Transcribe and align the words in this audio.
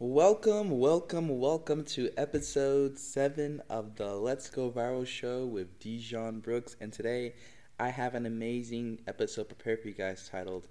Welcome, 0.00 0.80
welcome, 0.80 1.38
welcome 1.38 1.84
to 1.84 2.10
episode 2.16 2.98
seven 2.98 3.62
of 3.70 3.94
the 3.94 4.16
Let's 4.16 4.50
Go 4.50 4.68
Viral 4.68 5.06
show 5.06 5.46
with 5.46 5.78
Dejon 5.78 6.42
Brooks. 6.42 6.74
And 6.80 6.92
today 6.92 7.34
I 7.78 7.90
have 7.90 8.16
an 8.16 8.26
amazing 8.26 9.02
episode 9.06 9.46
prepared 9.46 9.80
for 9.80 9.86
you 9.86 9.94
guys 9.94 10.28
titled 10.28 10.66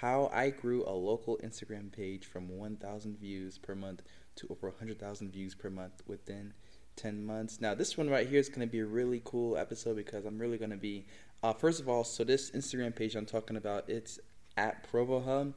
How 0.00 0.30
I 0.32 0.48
Grew 0.48 0.84
a 0.86 0.92
Local 0.92 1.38
Instagram 1.44 1.92
Page 1.92 2.24
from 2.24 2.48
1,000 2.48 3.18
Views 3.18 3.58
per 3.58 3.74
month 3.74 4.04
to 4.36 4.46
over 4.48 4.70
100,000 4.70 5.30
views 5.30 5.54
per 5.54 5.68
month 5.68 6.02
within 6.06 6.54
10 6.96 7.26
months. 7.26 7.60
Now, 7.60 7.74
this 7.74 7.98
one 7.98 8.08
right 8.08 8.26
here 8.26 8.40
is 8.40 8.48
going 8.48 8.66
to 8.66 8.72
be 8.72 8.80
a 8.80 8.86
really 8.86 9.20
cool 9.22 9.58
episode 9.58 9.96
because 9.96 10.24
I'm 10.24 10.38
really 10.38 10.56
going 10.56 10.70
to 10.70 10.78
be, 10.78 11.04
uh, 11.42 11.52
first 11.52 11.78
of 11.78 11.90
all, 11.90 12.04
so 12.04 12.24
this 12.24 12.50
Instagram 12.52 12.96
page 12.96 13.16
I'm 13.16 13.26
talking 13.26 13.58
about, 13.58 13.90
it's 13.90 14.18
at 14.56 14.90
ProvoHub 14.90 15.52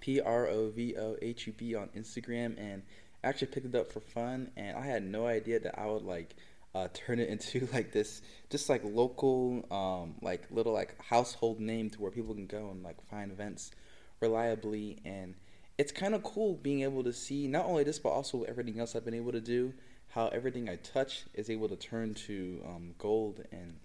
P 0.00 0.20
R 0.20 0.46
O 0.46 0.70
V 0.70 0.96
O 0.96 1.16
H 1.20 1.46
U 1.46 1.52
B 1.52 1.74
on 1.74 1.88
Instagram, 1.96 2.58
and 2.58 2.82
actually 3.24 3.48
picked 3.48 3.66
it 3.66 3.74
up 3.74 3.92
for 3.92 4.00
fun. 4.00 4.50
And 4.56 4.76
I 4.76 4.86
had 4.86 5.02
no 5.02 5.26
idea 5.26 5.60
that 5.60 5.78
I 5.78 5.86
would 5.86 6.02
like 6.02 6.36
uh, 6.74 6.88
turn 6.92 7.18
it 7.18 7.28
into 7.34 7.68
like 7.72 7.92
this, 7.92 8.22
just 8.50 8.68
like 8.68 8.82
local, 8.84 9.64
um, 9.70 10.14
like 10.22 10.46
little 10.50 10.72
like 10.72 11.00
household 11.02 11.60
name 11.60 11.90
to 11.90 12.00
where 12.00 12.10
people 12.10 12.34
can 12.34 12.46
go 12.46 12.70
and 12.70 12.82
like 12.82 13.02
find 13.08 13.32
events 13.32 13.70
reliably. 14.20 14.98
And 15.04 15.34
it's 15.78 15.92
kind 15.92 16.14
of 16.14 16.22
cool 16.22 16.54
being 16.54 16.82
able 16.82 17.04
to 17.04 17.12
see 17.12 17.46
not 17.46 17.66
only 17.66 17.84
this 17.84 17.98
but 17.98 18.10
also 18.10 18.42
everything 18.44 18.80
else 18.80 18.94
I've 18.94 19.04
been 19.04 19.14
able 19.14 19.32
to 19.32 19.40
do. 19.40 19.74
How 20.08 20.28
everything 20.28 20.68
I 20.68 20.76
touch 20.76 21.24
is 21.34 21.50
able 21.50 21.68
to 21.68 21.76
turn 21.76 22.14
to 22.14 22.62
um, 22.64 22.94
gold, 22.96 23.42
and 23.52 23.76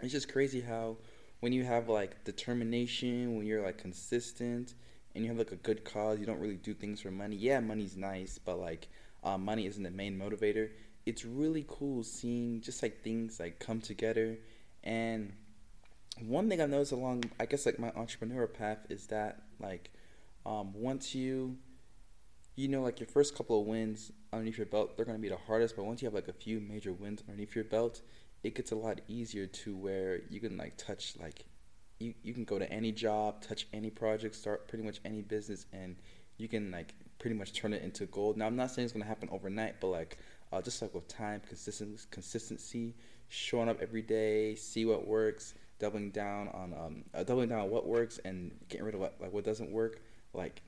it's 0.00 0.12
just 0.12 0.30
crazy 0.30 0.60
how 0.60 0.98
when 1.40 1.52
you 1.52 1.64
have 1.64 1.88
like 1.88 2.22
determination, 2.24 3.36
when 3.36 3.46
you're 3.46 3.62
like 3.62 3.78
consistent 3.78 4.74
and 5.16 5.24
you 5.24 5.30
have 5.30 5.38
like 5.38 5.52
a 5.52 5.56
good 5.56 5.84
cause, 5.84 6.20
you 6.20 6.26
don't 6.26 6.38
really 6.38 6.56
do 6.56 6.74
things 6.74 7.00
for 7.00 7.10
money. 7.10 7.36
Yeah, 7.36 7.60
money's 7.60 7.96
nice, 7.96 8.38
but 8.38 8.58
like 8.60 8.88
uh, 9.24 9.38
money 9.38 9.66
isn't 9.66 9.82
the 9.82 9.90
main 9.90 10.18
motivator. 10.18 10.70
It's 11.06 11.24
really 11.24 11.64
cool 11.66 12.02
seeing 12.02 12.60
just 12.60 12.82
like 12.82 13.02
things 13.02 13.40
like 13.40 13.58
come 13.58 13.80
together. 13.80 14.38
And 14.84 15.32
one 16.20 16.48
thing 16.48 16.60
I've 16.60 16.70
noticed 16.70 16.92
along, 16.92 17.24
I 17.40 17.46
guess 17.46 17.64
like 17.64 17.78
my 17.78 17.90
entrepreneur 17.96 18.46
path 18.46 18.78
is 18.90 19.06
that 19.06 19.42
like 19.58 19.90
um, 20.44 20.74
once 20.74 21.14
you, 21.14 21.56
you 22.54 22.68
know, 22.68 22.82
like 22.82 23.00
your 23.00 23.08
first 23.08 23.34
couple 23.34 23.60
of 23.60 23.66
wins 23.66 24.12
underneath 24.32 24.58
your 24.58 24.66
belt, 24.66 24.96
they're 24.96 25.06
gonna 25.06 25.18
be 25.18 25.30
the 25.30 25.36
hardest. 25.36 25.76
But 25.76 25.86
once 25.86 26.02
you 26.02 26.06
have 26.06 26.14
like 26.14 26.28
a 26.28 26.32
few 26.34 26.60
major 26.60 26.92
wins 26.92 27.22
underneath 27.26 27.54
your 27.54 27.64
belt, 27.64 28.02
it 28.44 28.54
gets 28.54 28.70
a 28.70 28.76
lot 28.76 29.00
easier 29.08 29.46
to 29.46 29.74
where 29.74 30.20
you 30.28 30.40
can 30.40 30.58
like 30.58 30.76
touch 30.76 31.14
like 31.18 31.46
you, 31.98 32.14
you 32.22 32.34
can 32.34 32.44
go 32.44 32.58
to 32.58 32.70
any 32.70 32.92
job, 32.92 33.40
touch 33.40 33.66
any 33.72 33.90
project, 33.90 34.34
start 34.34 34.68
pretty 34.68 34.84
much 34.84 35.00
any 35.04 35.22
business, 35.22 35.66
and 35.72 35.96
you 36.36 36.48
can 36.48 36.70
like 36.70 36.94
pretty 37.18 37.36
much 37.36 37.52
turn 37.52 37.72
it 37.72 37.82
into 37.82 38.06
gold. 38.06 38.36
Now 38.36 38.46
I'm 38.46 38.56
not 38.56 38.70
saying 38.70 38.84
it's 38.84 38.92
gonna 38.92 39.04
happen 39.04 39.28
overnight, 39.32 39.80
but 39.80 39.88
like 39.88 40.18
uh, 40.52 40.60
just 40.62 40.80
like 40.82 40.94
with 40.94 41.08
time, 41.08 41.40
consistency, 41.46 42.06
consistency, 42.10 42.94
showing 43.28 43.68
up 43.68 43.80
every 43.80 44.02
day, 44.02 44.54
see 44.54 44.84
what 44.84 45.06
works, 45.06 45.54
doubling 45.78 46.10
down 46.10 46.48
on 46.48 46.74
um, 46.74 47.04
uh, 47.14 47.24
doubling 47.24 47.48
down 47.48 47.60
on 47.60 47.70
what 47.70 47.86
works, 47.86 48.20
and 48.24 48.52
getting 48.68 48.86
rid 48.86 48.94
of 48.94 49.00
what 49.00 49.16
like 49.20 49.32
what 49.32 49.44
doesn't 49.44 49.70
work. 49.70 50.00
Like 50.32 50.62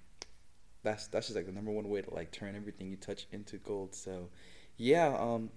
that's 0.82 1.08
that's 1.08 1.26
just 1.26 1.36
like 1.36 1.46
the 1.46 1.52
number 1.52 1.70
one 1.70 1.88
way 1.88 2.02
to 2.02 2.14
like 2.14 2.32
turn 2.32 2.56
everything 2.56 2.90
you 2.90 2.96
touch 2.96 3.26
into 3.32 3.58
gold. 3.58 3.94
So 3.94 4.28
yeah, 4.76 5.14
um, 5.18 5.50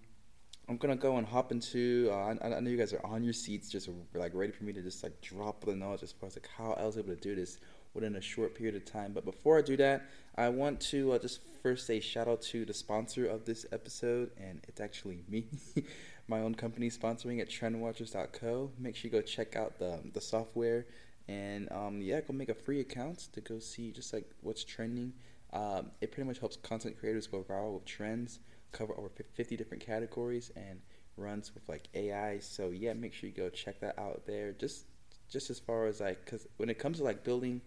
I'm 0.71 0.77
gonna 0.77 0.95
go 0.95 1.17
and 1.17 1.27
hop 1.27 1.51
into. 1.51 2.07
Uh, 2.09 2.33
I, 2.41 2.55
I, 2.55 2.59
know 2.61 2.69
you 2.69 2.77
guys 2.77 2.93
are 2.93 3.05
on 3.05 3.25
your 3.25 3.33
seats, 3.33 3.67
just 3.67 3.89
like 4.13 4.33
ready 4.33 4.53
for 4.53 4.63
me 4.63 4.71
to 4.71 4.81
just 4.81 5.03
like 5.03 5.19
drop 5.19 5.65
the 5.65 5.75
knowledge 5.75 6.01
as 6.01 6.13
far 6.13 6.27
as 6.27 6.37
like 6.37 6.47
how 6.57 6.71
I 6.71 6.85
was 6.85 6.97
able 6.97 7.09
to 7.09 7.17
do 7.17 7.35
this 7.35 7.57
within 7.93 8.15
a 8.15 8.21
short 8.21 8.55
period 8.55 8.75
of 8.75 8.85
time. 8.85 9.11
But 9.11 9.25
before 9.25 9.57
I 9.57 9.63
do 9.63 9.75
that, 9.75 10.05
I 10.37 10.47
want 10.47 10.79
to 10.91 11.11
uh, 11.11 11.19
just 11.19 11.41
first 11.61 11.85
say 11.85 11.99
shout 11.99 12.29
out 12.29 12.41
to 12.43 12.63
the 12.63 12.73
sponsor 12.73 13.25
of 13.25 13.43
this 13.43 13.65
episode, 13.73 14.31
and 14.37 14.61
it's 14.65 14.79
actually 14.79 15.25
me, 15.27 15.47
my 16.29 16.39
own 16.39 16.55
company 16.55 16.89
sponsoring 16.89 17.41
at 17.41 17.49
TrendWatchers.co. 17.49 18.71
Make 18.79 18.95
sure 18.95 19.11
you 19.11 19.11
go 19.11 19.21
check 19.21 19.57
out 19.57 19.77
the 19.77 19.99
the 20.13 20.21
software, 20.21 20.85
and 21.27 21.69
um, 21.73 22.01
yeah, 22.01 22.21
go 22.21 22.31
make 22.31 22.47
a 22.47 22.55
free 22.55 22.79
account 22.79 23.27
to 23.33 23.41
go 23.41 23.59
see 23.59 23.91
just 23.91 24.13
like 24.13 24.31
what's 24.39 24.63
trending. 24.63 25.11
Um, 25.51 25.91
it 25.99 26.13
pretty 26.13 26.29
much 26.29 26.39
helps 26.39 26.55
content 26.55 26.97
creators 26.97 27.27
go 27.27 27.43
viral 27.43 27.73
with 27.73 27.83
trends 27.83 28.39
cover 28.71 28.97
over 28.97 29.09
50 29.09 29.57
different 29.57 29.85
categories 29.85 30.51
and 30.55 30.81
runs 31.17 31.53
with 31.53 31.67
like 31.67 31.87
AI. 31.93 32.39
So 32.39 32.69
yeah, 32.69 32.93
make 32.93 33.13
sure 33.13 33.29
you 33.29 33.35
go 33.35 33.49
check 33.49 33.79
that 33.81 33.97
out 33.97 34.23
there. 34.25 34.51
Just 34.53 34.85
just 35.29 35.49
as 35.49 35.59
far 35.59 35.85
as 35.85 36.01
like, 36.01 36.25
cause 36.25 36.47
when 36.57 36.69
it 36.69 36.77
comes 36.77 36.97
to 36.97 37.03
like 37.03 37.23
building, 37.23 37.61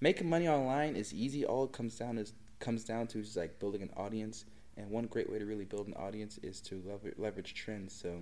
making 0.00 0.28
money 0.28 0.48
online 0.48 0.96
is 0.96 1.12
easy. 1.12 1.44
All 1.44 1.64
it 1.64 1.72
comes 1.72 1.96
down 1.96 2.18
is 2.18 2.32
comes 2.58 2.84
down 2.84 3.06
to 3.08 3.18
is 3.18 3.36
like 3.36 3.58
building 3.58 3.82
an 3.82 3.90
audience. 3.96 4.44
And 4.78 4.90
one 4.90 5.06
great 5.06 5.30
way 5.30 5.38
to 5.38 5.46
really 5.46 5.64
build 5.64 5.86
an 5.86 5.94
audience 5.94 6.38
is 6.42 6.60
to 6.62 6.82
lever- 6.86 7.14
leverage 7.16 7.54
trends. 7.54 7.94
So 7.94 8.20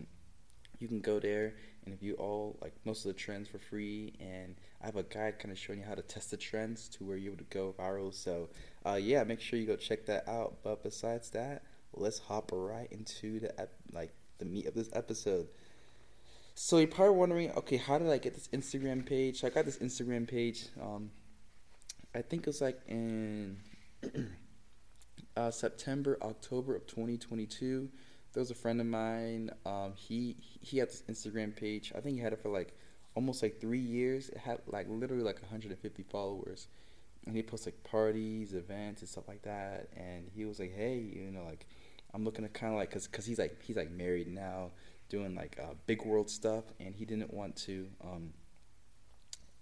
you 0.79 0.89
can 0.89 1.01
go 1.01 1.19
there 1.19 1.55
and 1.87 1.99
view 1.99 2.15
all 2.15 2.59
like 2.61 2.75
most 2.85 3.05
of 3.05 3.13
the 3.13 3.19
trends 3.19 3.49
for 3.49 3.59
free 3.59 4.13
and 4.21 4.57
i 4.83 4.87
have 4.87 4.97
a 4.97 5.03
guide 5.03 5.39
kind 5.39 5.53
of 5.53 5.59
showing 5.59 5.81
you 5.81 5.85
how 5.85 5.95
to 5.95 6.03
test 6.03 6.31
the 6.31 6.37
trends 6.37 6.89
to 6.89 7.05
where 7.05 7.17
you're 7.17 7.33
able 7.33 7.45
to 7.45 7.51
go 7.51 7.75
viral 7.79 8.13
so 8.13 8.49
uh, 8.87 8.95
yeah 8.95 9.25
make 9.25 9.41
sure 9.41 9.59
you 9.59 9.67
go 9.67 9.77
check 9.77 10.07
that 10.07 10.27
out 10.29 10.57
but 10.63 10.83
besides 10.83 11.31
that 11.31 11.63
let's 11.97 12.19
hop 12.19 12.51
right 12.53 12.89
into 12.91 13.41
the 13.41 13.61
ep- 13.61 13.75
like 13.93 14.13
the 14.39 14.45
meat 14.45 14.67
of 14.67 14.75
this 14.75 14.91
episode. 14.93 15.49
So 16.55 16.79
you're 16.79 16.87
probably 16.87 17.17
wondering, 17.17 17.51
okay, 17.53 17.77
how 17.77 17.99
did 17.99 18.09
I 18.09 18.19
get 18.19 18.35
this 18.35 18.49
Instagram 18.49 19.05
page? 19.05 19.41
So 19.41 19.49
I 19.49 19.51
got 19.51 19.65
this 19.65 19.79
Instagram 19.79 20.29
page. 20.29 20.67
Um, 20.81 21.11
I 22.15 22.23
think 22.23 22.43
it 22.43 22.47
was 22.47 22.61
like 22.61 22.81
in 22.87 23.57
uh, 25.37 25.51
September, 25.51 26.17
October 26.23 26.77
of 26.77 26.87
2022. 26.87 27.89
There 28.33 28.41
was 28.41 28.51
a 28.51 28.55
friend 28.55 28.81
of 28.81 28.87
mine. 28.87 29.51
Um, 29.67 29.95
he 29.97 30.37
he 30.61 30.79
had 30.79 30.89
this 30.89 31.03
Instagram 31.09 31.55
page. 31.55 31.93
I 31.97 32.01
think 32.01 32.17
he 32.17 32.23
had 32.23 32.33
it 32.33 32.41
for 32.41 32.51
like 32.51 32.77
almost 33.15 33.43
like 33.43 33.61
three 33.61 33.81
years. 33.81 34.29
It 34.29 34.39
had 34.39 34.61
like 34.67 34.87
literally 34.89 35.25
like 35.25 35.41
150 35.41 36.03
followers, 36.05 36.69
and 37.27 37.37
he 37.37 37.43
posts 37.43 37.67
like 37.67 37.83
parties, 37.85 38.55
events, 38.55 39.03
and 39.03 39.09
stuff 39.09 39.29
like 39.29 39.43
that. 39.43 39.89
And 39.97 40.29
he 40.35 40.45
was 40.45 40.59
like, 40.59 40.75
hey, 40.75 40.99
you 40.99 41.31
know, 41.31 41.45
like 41.45 41.67
I'm 42.15 42.25
looking 42.25 42.45
to 42.45 42.49
kind 42.49 42.73
of 42.73 42.79
like 42.79 42.91
cause, 42.93 43.07
cause 43.07 43.27
he's 43.27 43.39
like 43.39 43.63
he's 43.63 43.77
like 43.77 43.91
married 43.91 44.29
now, 44.29 44.71
doing 45.09 45.35
like 45.35 45.59
uh, 45.61 45.75
big 45.87 46.05
world 46.05 46.31
stuff, 46.31 46.65
and 46.79 46.95
he 46.95 47.05
didn't 47.05 47.33
want 47.33 47.57
to 47.57 47.89
um, 48.03 48.33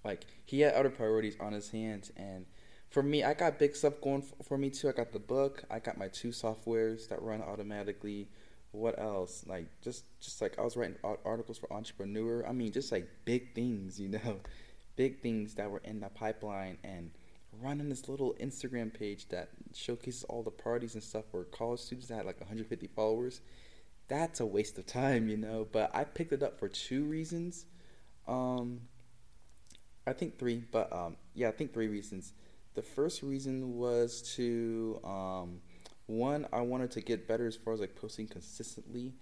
like 0.05 0.27
he 0.45 0.61
had 0.61 0.75
other 0.75 0.91
priorities 0.91 1.37
on 1.41 1.53
his 1.53 1.71
hands, 1.71 2.13
and 2.17 2.47
for 2.93 3.03
me, 3.03 3.25
I 3.25 3.33
got 3.33 3.59
big 3.59 3.75
stuff 3.75 3.95
going 4.03 4.23
for 4.43 4.59
me 4.59 4.69
too. 4.69 4.89
I 4.89 4.93
got 4.93 5.13
the 5.13 5.19
book, 5.19 5.65
I 5.71 5.79
got 5.79 5.97
my 5.97 6.09
two 6.09 6.29
softwares 6.29 7.09
that 7.09 7.23
run 7.23 7.41
automatically. 7.41 8.29
What 8.73 8.99
else? 8.99 9.45
Like 9.47 9.67
just 9.81 10.05
just 10.21 10.43
like 10.43 10.59
I 10.59 10.63
was 10.63 10.77
writing 10.77 10.97
articles 11.25 11.57
for 11.59 11.73
Entrepreneur. 11.73 12.47
I 12.47 12.53
mean, 12.53 12.71
just 12.71 12.93
like 12.93 13.09
big 13.25 13.55
things, 13.55 13.99
you 13.99 14.09
know, 14.11 14.41
big 14.97 15.23
things 15.23 15.55
that 15.55 15.71
were 15.71 15.81
in 15.85 16.01
the 16.01 16.09
pipeline 16.11 16.77
and 16.85 17.11
running 17.63 17.89
this 17.89 18.09
little 18.09 18.35
Instagram 18.41 18.93
page 18.93 19.29
that 19.29 19.51
showcases 19.75 20.25
all 20.25 20.43
the 20.43 20.51
parties 20.51 20.95
and 20.95 21.03
stuff 21.03 21.25
where 21.31 21.45
college 21.45 21.81
students 21.81 22.09
had 22.09 22.27
like 22.27 22.41
150 22.41 22.87
followers. 22.89 23.41
That's 24.09 24.41
a 24.41 24.47
waste 24.47 24.79
of 24.79 24.87
time, 24.87 25.29
you 25.29 25.37
know. 25.37 25.67
But 25.71 25.91
I 25.95 26.05
picked 26.05 26.33
it 26.33 26.43
up 26.43 26.59
for 26.59 26.69
two 26.69 27.05
reasons. 27.05 27.67
Um, 28.27 28.83
I 30.07 30.13
think 30.13 30.39
three, 30.39 30.65
but 30.71 30.93
um, 30.93 31.17
yeah, 31.35 31.49
I 31.49 31.53
think 31.53 31.73
three 31.73 31.89
reasons. 31.89 32.33
The 32.75 32.83
first 32.83 33.23
reason 33.23 33.77
was 33.77 34.23
to 34.37 35.01
um, 35.05 35.61
one, 36.07 36.47
I 36.53 36.61
wanted 36.63 36.91
to 36.93 37.01
get 37.01 37.29
better 37.29 37.47
as 37.47 37.57
far 37.57 37.75
as 37.75 37.81
like 37.81 37.95
posting 37.95 38.27
consistently, 38.27 39.15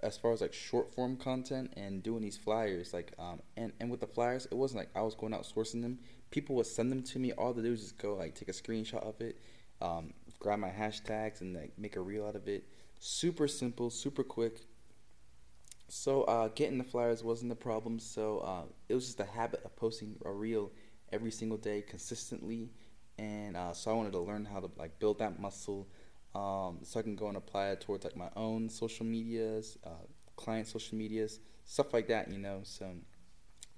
as 0.00 0.16
far 0.16 0.32
as 0.32 0.40
like 0.40 0.52
short 0.52 0.94
form 0.94 1.16
content 1.16 1.72
and 1.76 2.02
doing 2.02 2.22
these 2.22 2.36
flyers. 2.36 2.92
Like 2.92 3.12
um, 3.18 3.40
and 3.56 3.72
and 3.80 3.90
with 3.90 4.00
the 4.00 4.06
flyers, 4.06 4.46
it 4.46 4.54
wasn't 4.54 4.80
like 4.80 4.90
I 4.94 5.02
was 5.02 5.14
going 5.14 5.34
out 5.34 5.44
sourcing 5.44 5.82
them 5.82 5.98
people 6.30 6.56
would 6.56 6.66
send 6.66 6.90
them 6.90 7.02
to 7.02 7.18
me. 7.18 7.32
All 7.32 7.52
do 7.52 7.64
is 7.72 7.80
just 7.80 7.98
go 7.98 8.14
like 8.14 8.34
take 8.34 8.48
a 8.48 8.52
screenshot 8.52 9.06
of 9.06 9.20
it, 9.20 9.38
um, 9.80 10.12
grab 10.38 10.58
my 10.58 10.70
hashtags, 10.70 11.40
and 11.40 11.54
like 11.54 11.72
make 11.78 11.96
a 11.96 12.00
reel 12.00 12.26
out 12.26 12.36
of 12.36 12.48
it. 12.48 12.64
Super 12.98 13.48
simple, 13.48 13.90
super 13.90 14.24
quick. 14.24 14.60
So 15.88 16.22
uh, 16.24 16.48
getting 16.48 16.78
the 16.78 16.84
flyers 16.84 17.24
wasn't 17.24 17.48
the 17.48 17.56
problem. 17.56 17.98
So 17.98 18.40
uh, 18.40 18.62
it 18.88 18.94
was 18.94 19.06
just 19.06 19.20
a 19.20 19.24
habit 19.24 19.62
of 19.64 19.74
posting 19.76 20.16
a 20.24 20.30
reel 20.30 20.70
every 21.12 21.30
single 21.30 21.56
day 21.56 21.82
consistently, 21.82 22.70
and 23.18 23.56
uh, 23.56 23.72
so 23.72 23.90
I 23.90 23.94
wanted 23.94 24.12
to 24.12 24.20
learn 24.20 24.44
how 24.44 24.60
to 24.60 24.70
like 24.76 24.98
build 24.98 25.18
that 25.20 25.40
muscle, 25.40 25.88
um, 26.38 26.78
so 26.82 27.00
I 27.00 27.02
can 27.02 27.16
go 27.16 27.26
and 27.26 27.36
apply 27.36 27.70
it 27.70 27.80
towards 27.80 28.04
like 28.04 28.16
my 28.16 28.30
own 28.36 28.68
social 28.68 29.04
medias, 29.04 29.76
uh, 29.84 30.06
client 30.36 30.68
social 30.68 30.96
medias, 30.96 31.40
stuff 31.64 31.92
like 31.92 32.06
that. 32.08 32.30
You 32.30 32.38
know, 32.38 32.60
so 32.62 32.86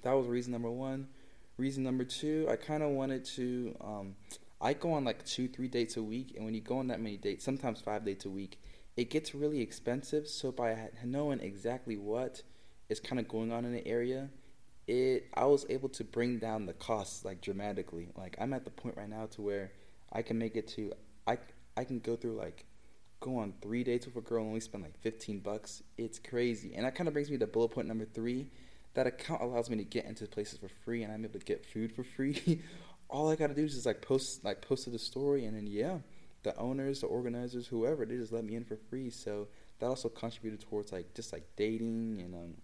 that 0.03 0.13
was 0.13 0.27
reason 0.27 0.53
number 0.53 0.71
one. 0.71 1.09
Reason 1.57 1.83
number 1.83 2.05
two, 2.05 2.47
I 2.51 2.57
kind 2.57 2.83
of 2.83 2.91
wanted 2.91 3.25
to. 3.37 3.77
Um, 3.81 4.17
I 4.61 4.75
go 4.75 4.93
on 4.93 5.05
like 5.05 5.25
two, 5.25 5.49
three 5.49 5.69
dates 5.69 5.97
a 5.97 6.03
week, 6.03 6.35
and 6.37 6.45
when 6.45 6.55
you 6.55 6.61
go 6.61 6.79
on 6.79 6.89
that 6.89 7.01
many 7.01 7.17
dates, 7.17 7.45
sometimes 7.45 7.81
five 7.81 8.05
dates 8.05 8.27
a 8.27 8.31
week, 8.31 8.61
it 8.95 9.09
gets 9.09 9.35
really 9.35 9.63
expensive. 9.63 10.29
So 10.29 10.53
by 10.53 10.91
knowing 11.03 11.41
exactly 11.41 11.97
what 11.97 12.43
is 12.91 13.01
kind 13.01 13.19
of 13.19 13.27
going 13.27 13.53
on 13.53 13.65
in 13.65 13.73
the 13.73 13.87
area, 13.87 14.29
it 14.87 15.29
I 15.33 15.47
was 15.47 15.65
able 15.71 15.89
to 15.91 16.05
bring 16.05 16.39
down 16.39 16.67
the 16.67 16.75
costs 16.75 17.25
like 17.25 17.41
dramatically. 17.41 18.09
Like 18.19 18.37
I'm 18.39 18.53
at 18.53 18.65
the 18.65 18.71
point 18.71 18.99
right 18.99 19.09
now 19.09 19.27
to 19.33 19.41
where 19.41 19.73
I 20.13 20.21
can 20.21 20.37
make 20.39 20.57
it 20.57 20.69
to 20.77 20.93
I 21.27 21.33
I 21.33 21.39
can 21.91 21.99
go 22.01 22.17
through 22.17 22.37
like 22.37 22.65
go 23.21 23.37
on 23.37 23.53
three 23.61 23.85
dates 23.85 24.07
with 24.07 24.17
a 24.17 24.21
girl 24.21 24.41
and 24.41 24.49
only 24.49 24.61
spend 24.61 24.83
like 24.83 24.99
15 25.01 25.41
bucks. 25.41 25.83
It's 25.99 26.19
crazy. 26.19 26.75
And 26.75 26.87
that 26.87 26.95
kind 26.95 27.07
of 27.07 27.13
brings 27.13 27.31
me 27.31 27.37
to 27.39 27.47
bullet 27.47 27.69
point 27.69 27.87
number 27.87 28.07
three. 28.07 28.51
That 28.95 29.07
account 29.07 29.43
allows 29.43 29.69
me 29.71 29.77
to 29.77 29.85
get 29.85 30.07
into 30.07 30.27
places 30.27 30.59
for 30.59 30.69
free 30.85 31.03
and 31.03 31.13
I'm 31.13 31.25
able 31.25 31.39
to 31.39 31.45
get 31.45 31.65
food 31.65 31.93
for 31.93 32.03
free. 32.03 32.63
All 33.11 33.31
I 33.31 33.37
gotta 33.37 33.55
do 33.55 33.65
is 33.65 33.75
just 33.75 33.87
like 33.87 34.03
post 34.03 34.45
like 34.45 34.63
post 34.63 34.85
to 34.85 34.91
the 34.91 34.99
story 34.99 35.45
and 35.45 35.57
then 35.57 35.67
yeah, 35.67 35.99
the 36.43 36.57
owners, 36.57 37.01
the 37.01 37.07
organizers, 37.09 37.67
whoever, 37.67 38.07
they 38.07 38.17
just 38.17 38.33
let 38.33 38.45
me 38.45 38.55
in 38.55 38.65
for 38.65 38.77
free. 38.77 39.11
So 39.11 39.49
that 39.81 39.87
also 39.87 40.09
contributed 40.09 40.61
towards 40.61 40.93
like 40.93 41.13
just 41.15 41.33
like 41.33 41.45
dating 41.57 42.23
and 42.25 42.35
um 42.35 42.55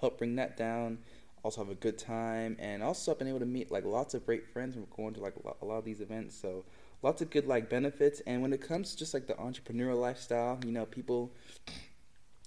help 0.00 0.18
bring 0.18 0.36
that 0.36 0.56
down. 0.56 0.98
Also 1.42 1.62
have 1.62 1.70
a 1.70 1.74
good 1.74 1.98
time 1.98 2.56
and 2.58 2.82
also 2.82 3.12
I've 3.12 3.18
been 3.18 3.28
able 3.28 3.40
to 3.40 3.46
meet 3.46 3.70
like 3.70 3.84
lots 3.84 4.14
of 4.14 4.24
great 4.24 4.46
friends 4.46 4.74
from 4.74 4.86
going 4.96 5.12
to 5.14 5.20
like 5.20 5.34
a 5.60 5.64
lot 5.64 5.76
of 5.76 5.84
these 5.84 6.00
events. 6.00 6.34
So 6.40 6.64
lots 7.02 7.22
of 7.22 7.30
good 7.30 7.46
like 7.46 7.68
benefits. 7.68 8.20
And 8.26 8.42
when 8.42 8.52
it 8.52 8.60
comes 8.60 8.92
to 8.92 8.96
just 8.96 9.14
like 9.14 9.26
the 9.26 9.34
entrepreneurial 9.34 10.00
lifestyle, 10.00 10.58
you 10.64 10.72
know, 10.72 10.86
people, 10.86 11.32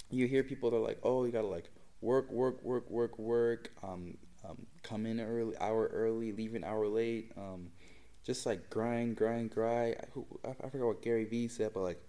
you 0.09 0.27
hear 0.27 0.44
people 0.44 0.71
that 0.71 0.77
are 0.77 0.81
like, 0.81 0.99
oh, 1.03 1.25
you 1.25 1.31
gotta 1.31 1.47
like 1.47 1.69
work, 2.01 2.31
work, 2.31 2.63
work, 2.63 2.89
work, 2.89 3.17
work. 3.17 3.71
Um, 3.83 4.17
um, 4.47 4.65
come 4.83 5.05
in 5.05 5.19
early, 5.19 5.57
hour 5.59 5.89
early, 5.94 6.31
leave 6.31 6.55
an 6.55 6.63
hour 6.63 6.88
late. 6.88 7.31
Um, 7.38 7.69
just 8.23 8.45
like 8.45 8.69
grind, 8.69 9.15
grind, 9.15 9.51
grind. 9.51 9.95
I, 10.45 10.50
I 10.50 10.69
forgot 10.69 10.88
what 10.88 11.01
Gary 11.01 11.25
Vee 11.25 11.47
said, 11.47 11.71
but 11.73 11.81
like, 11.81 12.01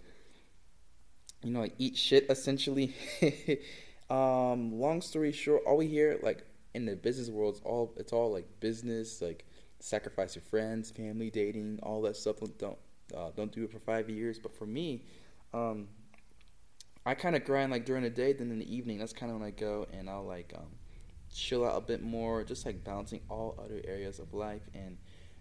you 1.42 1.52
know, 1.52 1.60
like 1.60 1.74
eat 1.78 1.96
shit 1.96 2.26
essentially. 2.28 2.94
um, 4.10 4.78
long 4.78 5.00
story 5.00 5.32
short, 5.32 5.62
all 5.66 5.76
we 5.76 5.86
hear 5.86 6.18
like 6.22 6.44
in 6.74 6.86
the 6.86 6.96
business 6.96 7.28
world 7.28 7.54
is 7.54 7.60
all 7.64 7.94
it's 7.96 8.12
all 8.12 8.32
like 8.32 8.46
business, 8.60 9.22
like 9.22 9.44
sacrifice 9.80 10.34
your 10.34 10.42
friends, 10.42 10.90
family, 10.90 11.30
dating, 11.30 11.80
all 11.82 12.02
that 12.02 12.16
stuff. 12.16 12.36
Don't 12.58 12.78
uh, 13.16 13.30
don't 13.36 13.52
do 13.52 13.64
it 13.64 13.70
for 13.70 13.78
five 13.78 14.10
years. 14.10 14.38
But 14.38 14.54
for 14.56 14.66
me, 14.66 15.04
um, 15.54 15.88
I 17.06 17.14
kind 17.14 17.36
of 17.36 17.44
grind 17.44 17.70
like 17.70 17.84
during 17.84 18.02
the 18.02 18.10
day, 18.10 18.32
then 18.32 18.50
in 18.50 18.58
the 18.58 18.74
evening. 18.74 18.98
That's 18.98 19.12
kind 19.12 19.32
of 19.32 19.38
when 19.38 19.46
I 19.46 19.52
go 19.52 19.86
and 19.92 20.10
I'll 20.10 20.26
like 20.26 20.52
um, 20.56 20.68
chill 21.34 21.64
out 21.64 21.76
a 21.76 21.80
bit 21.80 22.02
more, 22.02 22.44
just 22.44 22.66
like 22.66 22.84
balancing 22.84 23.20
all 23.28 23.58
other 23.62 23.80
areas 23.84 24.18
of 24.18 24.34
life 24.34 24.62
and 24.74 24.98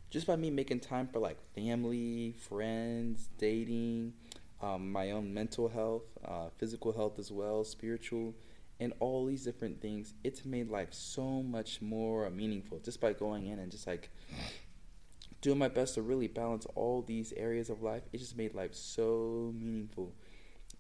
just 0.10 0.26
by 0.26 0.36
me 0.36 0.50
making 0.50 0.80
time 0.80 1.08
for 1.08 1.20
like 1.20 1.38
family, 1.54 2.34
friends, 2.48 3.30
dating, 3.38 4.14
um, 4.62 4.92
my 4.92 5.12
own 5.12 5.34
mental 5.34 5.68
health, 5.68 6.04
uh, 6.26 6.50
physical 6.58 6.94
health 6.94 7.20
as 7.20 7.32
well, 7.32 7.64
spiritual 7.64 8.34
and 8.80 8.94
all 9.00 9.26
these 9.26 9.44
different 9.44 9.82
things, 9.82 10.14
it's 10.24 10.46
made 10.46 10.70
life 10.70 10.90
so 10.92 11.42
much 11.42 11.82
more 11.82 12.30
meaningful 12.30 12.80
just 12.80 13.02
by 13.02 13.14
going 13.14 13.48
in 13.48 13.60
and 13.60 13.72
just 13.72 13.88
like 13.88 14.10
doing 15.42 15.58
my 15.58 15.68
best 15.68 15.96
to 15.96 16.02
really 16.02 16.28
balance 16.28 16.66
all 16.76 17.02
these 17.02 17.34
areas 17.34 17.70
of 17.70 17.82
life. 17.82 18.04
It 18.14 18.18
just 18.18 18.38
made 18.38 18.54
life 18.54 18.74
so 18.74 19.54
meaningful. 19.58 20.14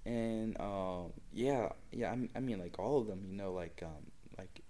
And 0.06 0.60
um, 0.60 1.14
yeah, 1.34 1.70
yeah, 1.92 2.16
I 2.36 2.40
mean, 2.40 2.60
like 2.60 2.80
all 2.80 3.00
of 3.00 3.08
them, 3.08 3.26
you 3.28 3.36
know, 3.36 3.52
like 3.52 3.82
um, 3.84 4.12
like 4.38 4.62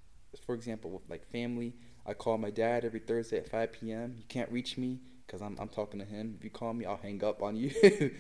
for 0.46 0.56
example, 0.56 0.92
with 0.92 1.10
like 1.10 1.26
family, 1.32 1.74
I 2.06 2.14
call 2.14 2.38
my 2.38 2.50
dad 2.50 2.86
every 2.86 3.00
Thursday 3.00 3.38
at 3.38 3.50
5 3.50 3.72
p.m. 3.74 4.16
You 4.18 4.24
can't 4.28 4.52
reach 4.52 4.78
me 4.78 5.00
because 5.26 5.42
I'm 5.42 5.58
I'm 5.60 5.70
talking 5.70 6.00
to 6.00 6.06
him. 6.06 6.36
If 6.38 6.44
you 6.44 6.50
call 6.50 6.74
me, 6.74 6.86
I'll 6.86 6.98
hang 6.98 7.24
up 7.24 7.44
on 7.44 7.56
you, 7.56 7.72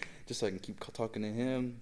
just 0.25 0.39
so 0.39 0.47
I 0.47 0.49
can 0.49 0.59
keep 0.59 0.79
talking 0.93 1.21
to 1.21 1.31
him. 1.31 1.81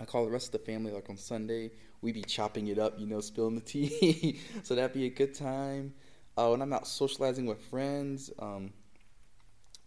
I 0.00 0.04
call 0.04 0.24
the 0.24 0.30
rest 0.30 0.46
of 0.46 0.52
the 0.52 0.58
family 0.70 0.92
like 0.92 1.08
on 1.08 1.16
Sunday 1.16 1.70
we 2.04 2.12
be 2.12 2.22
chopping 2.22 2.68
it 2.68 2.78
up, 2.78 3.00
you 3.00 3.06
know, 3.06 3.20
spilling 3.20 3.54
the 3.54 3.60
tea. 3.62 4.38
so 4.62 4.74
that'd 4.74 4.92
be 4.92 5.06
a 5.06 5.10
good 5.10 5.34
time. 5.34 5.94
Uh, 6.36 6.48
when 6.48 6.60
I'm 6.60 6.72
out 6.72 6.86
socializing 6.86 7.46
with 7.46 7.60
friends, 7.62 8.30
um, 8.38 8.72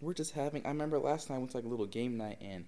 we're 0.02 0.14
just 0.14 0.34
having. 0.34 0.66
I 0.66 0.70
remember 0.70 0.98
last 0.98 1.30
night 1.30 1.50
to 1.50 1.58
like 1.58 1.66
a 1.66 1.70
little 1.70 1.86
game 1.86 2.18
night, 2.18 2.40
and 2.42 2.66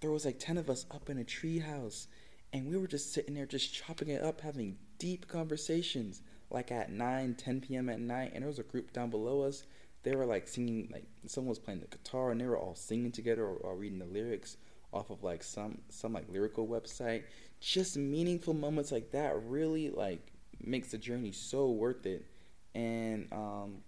there 0.00 0.10
was 0.10 0.24
like 0.24 0.38
ten 0.38 0.58
of 0.58 0.68
us 0.68 0.86
up 0.90 1.08
in 1.10 1.18
a 1.18 1.24
tree 1.24 1.58
house, 1.58 2.08
and 2.52 2.68
we 2.68 2.76
were 2.76 2.86
just 2.86 3.12
sitting 3.12 3.34
there 3.34 3.46
just 3.46 3.72
chopping 3.72 4.08
it 4.08 4.22
up, 4.22 4.40
having 4.40 4.76
deep 4.98 5.28
conversations. 5.28 6.22
Like 6.50 6.72
at 6.72 6.90
9, 6.90 7.34
10 7.34 7.60
p.m. 7.60 7.90
at 7.90 8.00
night, 8.00 8.30
and 8.32 8.42
there 8.42 8.48
was 8.48 8.58
a 8.58 8.62
group 8.62 8.94
down 8.94 9.10
below 9.10 9.42
us. 9.42 9.64
They 10.02 10.16
were 10.16 10.24
like 10.24 10.48
singing, 10.48 10.88
like 10.90 11.04
someone 11.26 11.50
was 11.50 11.58
playing 11.58 11.80
the 11.80 11.86
guitar, 11.86 12.30
and 12.30 12.40
they 12.40 12.46
were 12.46 12.56
all 12.56 12.74
singing 12.74 13.12
together 13.12 13.44
or, 13.44 13.56
or 13.56 13.76
reading 13.76 13.98
the 13.98 14.06
lyrics 14.06 14.56
off 14.92 15.10
of 15.10 15.22
like 15.22 15.42
some 15.42 15.78
some 15.88 16.12
like 16.12 16.28
lyrical 16.30 16.66
website. 16.66 17.24
Just 17.60 17.96
meaningful 17.96 18.54
moments 18.54 18.92
like 18.92 19.10
that 19.12 19.42
really 19.44 19.90
like 19.90 20.32
makes 20.60 20.90
the 20.90 20.98
journey 20.98 21.32
so 21.32 21.70
worth 21.70 22.06
it. 22.06 22.26
And 22.74 23.28
um, 23.32 23.78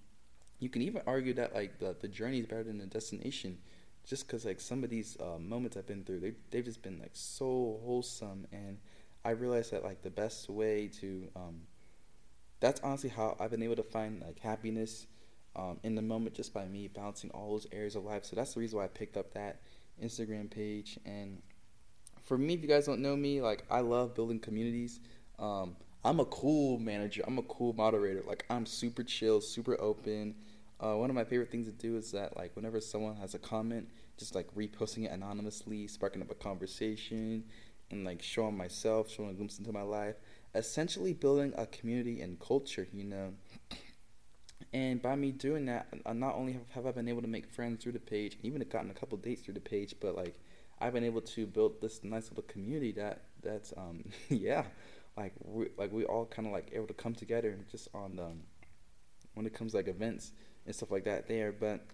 you 0.59 0.69
can 0.69 0.83
even 0.83 1.03
argue 1.07 1.35
that 1.35 1.55
like 1.55 1.79
the, 1.79 1.97
the 2.01 2.09
journey 2.09 2.41
is 2.41 2.47
better 2.47 2.65
than 2.65 2.79
the 2.79 2.87
destination 2.87 3.59
just 4.05 4.27
because 4.27 4.45
like 4.45 4.61
some 4.61 4.83
of 4.83 4.91
these 4.91 5.17
uh, 5.21 5.39
moments 5.39 5.77
i've 5.77 5.87
been 5.87 6.03
through 6.05 6.21
they, 6.21 6.33
they've 6.51 6.65
just 6.65 6.83
been 6.83 6.99
like 6.99 7.11
so 7.13 7.79
wholesome. 7.85 8.47
And 8.53 8.79
i 9.25 9.31
realized 9.31 9.73
that 9.73 9.85
like 9.85 10.03
the 10.03 10.11
best 10.11 10.49
way 10.49 10.89
to 11.01 11.29
um, 11.37 11.63
that's 12.61 12.81
honestly 12.81 13.11
how 13.11 13.37
i've 13.39 13.51
been 13.51 13.63
able 13.63 13.77
to 13.77 13.83
find 13.83 14.23
like 14.23 14.39
happiness 14.39 15.07
um, 15.57 15.79
in 15.83 15.95
the 15.95 16.03
moment 16.03 16.35
just 16.35 16.55
by 16.55 16.67
me 16.67 16.89
balancing 16.89 17.31
all 17.31 17.51
those 17.53 17.67
areas 17.73 17.97
of 17.97 18.05
life. 18.05 18.25
So 18.25 18.37
that's 18.37 18.55
the 18.55 18.61
reason 18.61 18.79
why 18.79 18.85
i 18.85 18.89
picked 18.89 19.17
up 19.17 19.35
that 19.35 19.61
instagram 20.01 20.51
page 20.51 20.99
and 21.05 21.43
for 22.31 22.39
me, 22.39 22.55
if 22.55 22.63
you 22.63 22.69
guys 22.69 22.87
don't 22.87 23.01
know 23.01 23.17
me, 23.17 23.41
like 23.41 23.65
I 23.69 23.81
love 23.81 24.15
building 24.15 24.39
communities. 24.39 25.01
Um, 25.41 25.75
I'm 26.05 26.21
a 26.21 26.25
cool 26.27 26.79
manager. 26.79 27.25
I'm 27.27 27.39
a 27.39 27.43
cool 27.43 27.73
moderator. 27.73 28.23
Like 28.25 28.45
I'm 28.49 28.67
super 28.67 29.03
chill, 29.03 29.41
super 29.41 29.77
open. 29.81 30.37
Uh, 30.79 30.95
one 30.95 31.11
of 31.11 31.17
my 31.17 31.25
favorite 31.25 31.51
things 31.51 31.67
to 31.67 31.73
do 31.73 31.97
is 31.97 32.13
that 32.13 32.37
like 32.37 32.55
whenever 32.55 32.81
someone 32.81 33.17
has 33.17 33.35
a 33.35 33.39
comment, 33.41 33.89
just 34.17 34.37
like 34.37 34.47
reposting 34.55 35.07
it 35.07 35.11
anonymously, 35.11 35.89
sparking 35.89 36.23
up 36.23 36.31
a 36.31 36.37
conversation, 36.37 37.43
and 37.91 38.05
like 38.05 38.23
showing 38.23 38.57
myself, 38.57 39.11
showing 39.11 39.31
a 39.31 39.35
glimpse 39.35 39.59
into 39.59 39.73
my 39.73 39.83
life. 39.83 40.15
Essentially, 40.55 41.13
building 41.13 41.53
a 41.57 41.67
community 41.67 42.21
and 42.21 42.39
culture. 42.39 42.87
You 42.93 43.05
know. 43.05 43.33
And 44.73 45.03
by 45.03 45.17
me 45.17 45.33
doing 45.33 45.67
that, 45.67 45.89
I 46.07 46.13
not 46.13 46.37
only 46.37 46.53
have, 46.53 46.71
have 46.71 46.87
I 46.87 46.93
been 46.93 47.09
able 47.09 47.23
to 47.23 47.29
make 47.29 47.47
friends 47.47 47.83
through 47.83 47.93
the 47.93 47.99
page, 47.99 48.37
even 48.43 48.63
gotten 48.69 48.91
a 48.91 48.95
couple 48.95 49.19
dates 49.19 49.43
through 49.43 49.55
the 49.55 49.61
page, 49.61 49.95
but 50.01 50.15
like 50.15 50.39
I've 50.81 50.93
been 50.93 51.05
able 51.05 51.21
to 51.23 51.47
build 51.47 51.81
this 51.81 52.03
nice 52.05 52.29
little 52.31 52.45
community 52.45 52.93
that 52.93 53.23
that's 53.43 53.73
um 53.77 54.05
yeah 54.29 54.65
like 55.17 55.33
we 55.45 55.69
like 55.77 55.93
we 55.93 56.05
all 56.05 56.27
kind 56.27 56.47
of 56.47 56.53
like 56.53 56.71
able 56.73 56.87
to 56.87 56.95
come 56.95 57.15
together 57.15 57.51
and 57.51 57.69
just 57.69 57.89
on 57.95 58.19
um, 58.19 58.41
when 59.35 59.47
it 59.47 59.55
comes 59.55 59.75
like 59.75 59.89
events 59.89 60.33
and 60.67 60.75
stuff 60.75 60.91
like 60.91 61.05
that 61.05 61.29
there. 61.29 61.53
But 61.53 61.87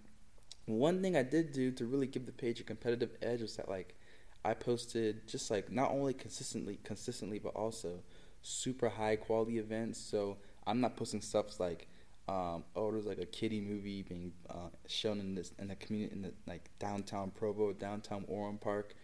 one 0.67 1.03
thing 1.03 1.17
I 1.17 1.23
did 1.23 1.53
do 1.53 1.71
to 1.73 1.87
really 1.87 2.07
give 2.07 2.27
the 2.27 2.33
page 2.33 2.61
a 2.61 2.65
competitive 2.65 3.11
edge 3.23 3.43
was 3.43 3.57
that 3.57 3.69
like 3.69 3.97
I 4.45 4.55
posted 4.55 5.27
just 5.27 5.51
like 5.51 5.71
not 5.71 5.91
only 5.91 6.15
consistently 6.15 6.79
consistently 6.85 7.39
but 7.39 7.55
also 7.55 8.01
super 8.43 8.89
high 8.89 9.17
quality 9.17 9.59
events. 9.59 9.99
So 10.01 10.37
I'm 10.67 10.81
not 10.81 10.97
posting 10.97 11.21
stuff 11.21 11.59
like 11.59 11.89
um, 12.29 12.65
oh, 12.75 12.91
there's 12.91 13.07
like 13.07 13.19
a 13.19 13.27
kiddie 13.27 13.61
movie 13.61 14.03
being 14.03 14.33
uh, 14.51 14.69
shown 14.89 15.21
in 15.21 15.35
this 15.35 15.53
in 15.59 15.69
the 15.69 15.77
community 15.77 16.15
in 16.15 16.23
the 16.23 16.33
like 16.47 16.71
downtown 16.79 17.31
Provo, 17.31 17.73
downtown 17.73 18.25
Orem 18.25 18.61
Park, 18.61 18.95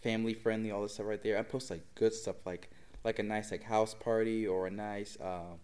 family 0.00 0.34
friendly, 0.34 0.70
all 0.70 0.82
this 0.82 0.94
stuff 0.94 1.06
right 1.06 1.22
there. 1.22 1.38
I 1.38 1.42
post 1.42 1.70
like 1.70 1.82
good 1.96 2.12
stuff 2.12 2.36
like 2.46 2.70
like 3.04 3.18
a 3.18 3.22
nice 3.22 3.50
like 3.50 3.64
house 3.64 3.94
party 3.94 4.46
or 4.46 4.68
a 4.68 4.70
nice 4.70 5.18
uh, 5.20 5.56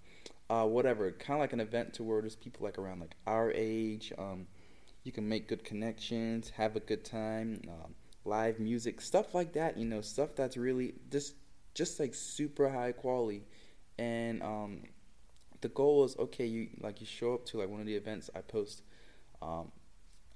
uh, 0.50 0.66
whatever, 0.66 1.10
kind 1.12 1.38
of 1.38 1.40
like 1.40 1.52
an 1.52 1.60
event 1.60 1.94
to 1.94 2.02
where 2.02 2.20
there's 2.20 2.36
people 2.36 2.64
like 2.64 2.78
around 2.78 3.00
like 3.00 3.14
our 3.26 3.52
age. 3.52 4.12
Um, 4.18 4.46
you 5.04 5.12
can 5.12 5.28
make 5.28 5.48
good 5.48 5.64
connections, 5.64 6.50
have 6.50 6.74
a 6.76 6.80
good 6.80 7.04
time, 7.04 7.60
um, 7.68 7.94
live 8.24 8.58
music, 8.58 9.00
stuff 9.00 9.34
like 9.34 9.52
that. 9.52 9.76
You 9.76 9.84
know, 9.84 10.00
stuff 10.00 10.30
that's 10.34 10.56
really 10.56 10.94
just 11.12 11.34
just 11.74 12.00
like 12.00 12.14
super 12.14 12.68
high 12.68 12.90
quality, 12.90 13.44
and 13.98 14.42
um, 14.42 14.82
the 15.64 15.70
goal 15.70 16.04
is 16.04 16.14
okay. 16.18 16.44
You 16.44 16.68
like 16.82 17.00
you 17.00 17.06
show 17.06 17.32
up 17.32 17.46
to 17.46 17.56
like 17.56 17.70
one 17.70 17.80
of 17.80 17.86
the 17.86 17.96
events 17.96 18.28
I 18.34 18.42
post, 18.42 18.82
um, 19.40 19.72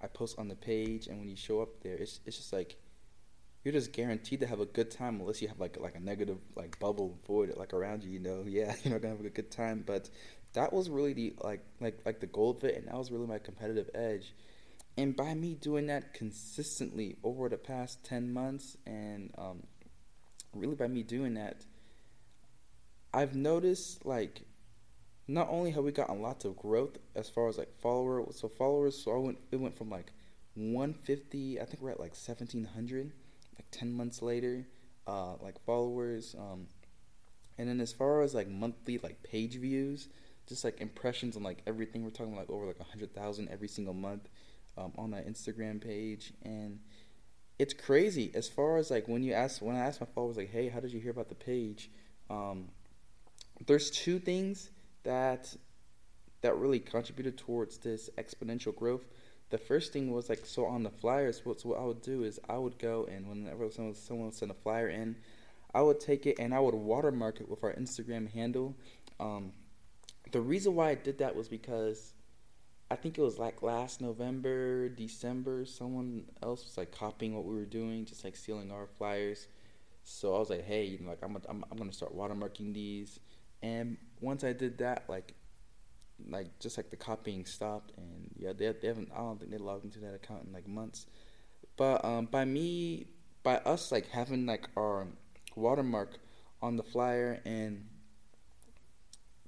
I 0.00 0.06
post 0.06 0.38
on 0.38 0.48
the 0.48 0.56
page, 0.56 1.06
and 1.06 1.18
when 1.18 1.28
you 1.28 1.36
show 1.36 1.60
up 1.60 1.82
there, 1.82 1.96
it's 1.96 2.20
it's 2.24 2.38
just 2.38 2.50
like 2.50 2.76
you're 3.62 3.72
just 3.72 3.92
guaranteed 3.92 4.40
to 4.40 4.46
have 4.46 4.60
a 4.60 4.64
good 4.64 4.90
time 4.90 5.20
unless 5.20 5.42
you 5.42 5.48
have 5.48 5.60
like 5.60 5.78
like 5.78 5.96
a 5.96 6.00
negative 6.00 6.38
like 6.56 6.78
bubble 6.78 7.18
void 7.26 7.52
like 7.58 7.74
around 7.74 8.04
you. 8.04 8.10
You 8.10 8.20
know, 8.20 8.44
yeah, 8.48 8.74
you're 8.82 8.94
not 8.94 9.02
gonna 9.02 9.16
have 9.16 9.22
a 9.22 9.28
good 9.28 9.50
time. 9.50 9.84
But 9.86 10.08
that 10.54 10.72
was 10.72 10.88
really 10.88 11.12
the 11.12 11.34
like 11.44 11.62
like 11.78 11.98
like 12.06 12.20
the 12.20 12.26
goal 12.26 12.52
of 12.52 12.64
it, 12.64 12.76
and 12.78 12.88
that 12.88 12.94
was 12.94 13.12
really 13.12 13.26
my 13.26 13.38
competitive 13.38 13.90
edge. 13.94 14.32
And 14.96 15.14
by 15.14 15.34
me 15.34 15.56
doing 15.56 15.88
that 15.88 16.14
consistently 16.14 17.18
over 17.22 17.50
the 17.50 17.58
past 17.58 18.02
ten 18.02 18.32
months, 18.32 18.78
and 18.86 19.30
um, 19.36 19.62
really 20.54 20.74
by 20.74 20.88
me 20.88 21.02
doing 21.02 21.34
that, 21.34 21.66
I've 23.12 23.34
noticed 23.34 24.06
like 24.06 24.47
not 25.28 25.48
only 25.50 25.70
have 25.72 25.84
we 25.84 25.92
gotten 25.92 26.22
lots 26.22 26.46
of 26.46 26.56
growth 26.56 26.96
as 27.14 27.28
far 27.28 27.48
as 27.48 27.58
like 27.58 27.70
follower, 27.80 28.24
so 28.32 28.48
followers, 28.48 28.96
so 28.96 29.14
I 29.14 29.18
went, 29.18 29.38
it 29.52 29.56
went 29.56 29.76
from 29.76 29.90
like 29.90 30.10
150, 30.54 31.60
I 31.60 31.64
think 31.66 31.82
we're 31.82 31.90
at 31.90 32.00
like 32.00 32.12
1700, 32.12 33.12
like 33.56 33.66
10 33.70 33.92
months 33.92 34.22
later, 34.22 34.66
uh, 35.06 35.34
like 35.42 35.62
followers. 35.66 36.34
Um, 36.38 36.66
and 37.58 37.68
then 37.68 37.78
as 37.80 37.92
far 37.92 38.22
as 38.22 38.34
like 38.34 38.48
monthly 38.48 38.96
like 38.98 39.22
page 39.22 39.56
views, 39.56 40.08
just 40.48 40.64
like 40.64 40.80
impressions 40.80 41.36
on 41.36 41.42
like 41.42 41.58
everything, 41.66 42.04
we're 42.04 42.10
talking 42.10 42.34
like 42.34 42.48
over 42.48 42.64
like 42.64 42.80
100,000 42.80 43.48
every 43.50 43.68
single 43.68 43.94
month 43.94 44.28
um, 44.78 44.92
on 44.96 45.10
that 45.10 45.28
Instagram 45.28 45.78
page. 45.78 46.32
And 46.42 46.80
it's 47.58 47.74
crazy 47.74 48.30
as 48.34 48.48
far 48.48 48.78
as 48.78 48.90
like 48.90 49.08
when 49.08 49.22
you 49.22 49.34
ask 49.34 49.60
when 49.60 49.76
I 49.76 49.80
ask 49.80 50.00
my 50.00 50.06
followers 50.14 50.38
like, 50.38 50.50
hey, 50.50 50.70
how 50.70 50.80
did 50.80 50.92
you 50.92 51.00
hear 51.00 51.10
about 51.10 51.28
the 51.28 51.34
page? 51.34 51.90
Um, 52.30 52.68
there's 53.66 53.90
two 53.90 54.18
things 54.18 54.70
that 55.04 55.54
that 56.40 56.56
really 56.56 56.78
contributed 56.78 57.36
towards 57.36 57.78
this 57.78 58.08
exponential 58.16 58.74
growth. 58.74 59.06
The 59.50 59.58
first 59.58 59.92
thing 59.92 60.10
was 60.12 60.28
like 60.28 60.44
so 60.44 60.66
on 60.66 60.82
the 60.82 60.90
flyers. 60.90 61.44
What 61.44 61.64
what 61.64 61.78
I 61.78 61.84
would 61.84 62.02
do 62.02 62.24
is 62.24 62.38
I 62.48 62.58
would 62.58 62.78
go 62.78 63.08
and 63.10 63.28
whenever 63.28 63.70
someone 63.70 63.94
someone 63.94 64.32
sent 64.32 64.50
a 64.50 64.54
flyer 64.54 64.88
in, 64.88 65.16
I 65.74 65.82
would 65.82 66.00
take 66.00 66.26
it 66.26 66.38
and 66.38 66.54
I 66.54 66.60
would 66.60 66.74
watermark 66.74 67.40
it 67.40 67.48
with 67.48 67.64
our 67.64 67.72
Instagram 67.74 68.30
handle. 68.30 68.74
Um, 69.18 69.52
the 70.30 70.40
reason 70.40 70.74
why 70.74 70.90
I 70.90 70.94
did 70.94 71.18
that 71.18 71.34
was 71.34 71.48
because 71.48 72.12
I 72.90 72.96
think 72.96 73.18
it 73.18 73.22
was 73.22 73.38
like 73.38 73.62
last 73.62 74.00
November, 74.00 74.88
December, 74.88 75.66
someone 75.66 76.24
else 76.42 76.64
was 76.64 76.78
like 76.78 76.90
copying 76.92 77.34
what 77.34 77.44
we 77.44 77.54
were 77.54 77.66
doing, 77.66 78.04
just 78.04 78.24
like 78.24 78.36
stealing 78.36 78.70
our 78.70 78.86
flyers. 78.86 79.46
So 80.04 80.34
I 80.34 80.38
was 80.38 80.48
like, 80.48 80.64
hey, 80.64 80.84
you 80.84 80.98
know, 81.00 81.10
like 81.10 81.22
I'm, 81.22 81.36
I'm, 81.48 81.64
I'm 81.70 81.76
gonna 81.76 81.92
start 81.92 82.16
watermarking 82.16 82.72
these. 82.72 83.20
And 83.62 83.96
once 84.20 84.44
I 84.44 84.52
did 84.52 84.78
that, 84.78 85.04
like, 85.08 85.34
like 86.28 86.58
just 86.58 86.76
like 86.76 86.90
the 86.90 86.96
copying 86.96 87.44
stopped, 87.44 87.92
and 87.96 88.30
yeah, 88.36 88.52
they, 88.52 88.72
they 88.72 88.88
haven't. 88.88 89.10
I 89.14 89.18
don't 89.18 89.38
think 89.38 89.50
they 89.50 89.58
logged 89.58 89.84
into 89.84 90.00
that 90.00 90.14
account 90.14 90.44
in 90.46 90.52
like 90.52 90.68
months. 90.68 91.06
But 91.76 92.04
um, 92.04 92.26
by 92.26 92.44
me, 92.44 93.06
by 93.42 93.56
us 93.58 93.92
like 93.92 94.08
having 94.08 94.46
like 94.46 94.68
our 94.76 95.06
watermark 95.54 96.18
on 96.60 96.76
the 96.76 96.82
flyer, 96.82 97.40
and 97.44 97.88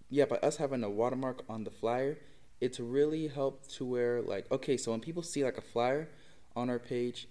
yeah, 0.09 0.27
by 0.27 0.37
us 0.37 0.57
having 0.57 0.85
a 0.85 0.91
watermark 0.91 1.45
on 1.49 1.65
the 1.65 1.71
flyer 1.71 2.19
it's 2.61 2.79
really 2.79 3.29
helped 3.29 3.71
to 3.77 3.85
where 3.85 4.21
like 4.21 4.51
okay, 4.53 4.77
so 4.77 4.91
when 4.91 5.01
people 5.01 5.23
see 5.23 5.45
like 5.45 5.59
a 5.59 5.63
flyer 5.63 6.09
on 6.55 6.69
our 6.69 6.79
page, 6.79 7.27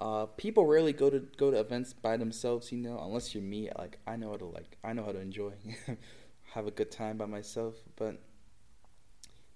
uh, 0.00 0.26
people 0.26 0.66
rarely 0.66 0.92
go 0.92 1.10
to 1.10 1.20
go 1.36 1.50
to 1.50 1.58
events 1.60 1.92
by 1.92 2.16
themselves, 2.16 2.72
you 2.72 2.78
know, 2.78 2.98
unless 3.02 3.34
you're 3.34 3.42
me. 3.42 3.70
Like 3.76 3.98
I 4.06 4.16
know 4.16 4.30
how 4.30 4.36
to 4.36 4.46
like 4.46 4.76
I 4.82 4.92
know 4.92 5.04
how 5.04 5.12
to 5.12 5.20
enjoy, 5.20 5.52
have 6.54 6.66
a 6.66 6.70
good 6.70 6.90
time 6.90 7.16
by 7.16 7.26
myself. 7.26 7.74
But 7.96 8.20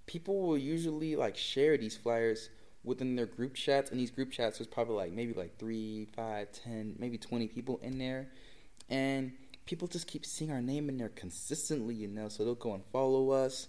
people 0.06 0.40
will 0.40 0.58
usually 0.58 1.16
like 1.16 1.36
share 1.36 1.76
these 1.76 1.96
flyers 1.96 2.50
within 2.84 3.16
their 3.16 3.26
group 3.26 3.54
chats, 3.54 3.90
and 3.90 3.98
these 3.98 4.10
group 4.10 4.30
chats 4.30 4.58
there's 4.58 4.68
probably 4.68 4.96
like 4.96 5.12
maybe 5.12 5.32
like 5.32 5.58
three, 5.58 6.06
five, 6.14 6.52
ten, 6.52 6.94
maybe 6.98 7.18
twenty 7.18 7.48
people 7.48 7.80
in 7.82 7.98
there, 7.98 8.28
and 8.88 9.32
people 9.66 9.88
just 9.88 10.06
keep 10.06 10.24
seeing 10.24 10.50
our 10.50 10.62
name 10.62 10.88
in 10.88 10.96
there 10.96 11.10
consistently, 11.10 11.94
you 11.94 12.08
know. 12.08 12.28
So 12.28 12.44
they'll 12.44 12.54
go 12.54 12.74
and 12.74 12.84
follow 12.92 13.30
us 13.30 13.68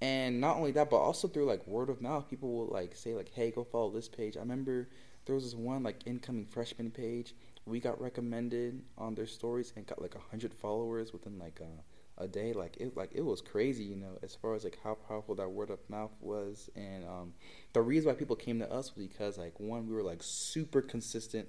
and 0.00 0.40
not 0.40 0.56
only 0.56 0.70
that, 0.72 0.90
but 0.90 0.98
also 0.98 1.26
through 1.26 1.46
like 1.46 1.66
word 1.66 1.90
of 1.90 2.00
mouth, 2.00 2.28
people 2.28 2.52
will 2.52 2.66
like 2.66 2.94
say 2.94 3.14
like, 3.14 3.30
"Hey, 3.34 3.50
go 3.50 3.64
follow 3.64 3.90
this 3.90 4.08
page." 4.08 4.36
I 4.36 4.40
remember 4.40 4.88
there 5.28 5.34
was 5.34 5.44
this 5.44 5.54
one 5.54 5.82
like 5.82 6.06
incoming 6.06 6.46
freshman 6.46 6.90
page. 6.90 7.34
We 7.66 7.80
got 7.80 8.00
recommended 8.00 8.82
on 8.96 9.14
their 9.14 9.26
stories 9.26 9.74
and 9.76 9.86
got 9.86 10.00
like 10.00 10.16
hundred 10.30 10.54
followers 10.54 11.12
within 11.12 11.38
like 11.38 11.60
a, 11.60 12.24
a 12.24 12.26
day. 12.26 12.54
Like 12.54 12.78
it 12.78 12.96
like 12.96 13.10
it 13.12 13.20
was 13.20 13.42
crazy, 13.42 13.84
you 13.84 13.96
know, 13.96 14.18
as 14.22 14.34
far 14.34 14.54
as 14.54 14.64
like 14.64 14.78
how 14.82 14.94
powerful 14.94 15.34
that 15.34 15.50
word 15.50 15.68
of 15.68 15.80
mouth 15.90 16.12
was. 16.22 16.70
And 16.74 17.04
um, 17.04 17.34
the 17.74 17.82
reason 17.82 18.08
why 18.08 18.14
people 18.14 18.36
came 18.36 18.58
to 18.60 18.72
us 18.72 18.96
was 18.96 19.06
because 19.06 19.36
like 19.36 19.60
one, 19.60 19.86
we 19.86 19.94
were 19.94 20.02
like 20.02 20.22
super 20.22 20.80
consistent 20.80 21.46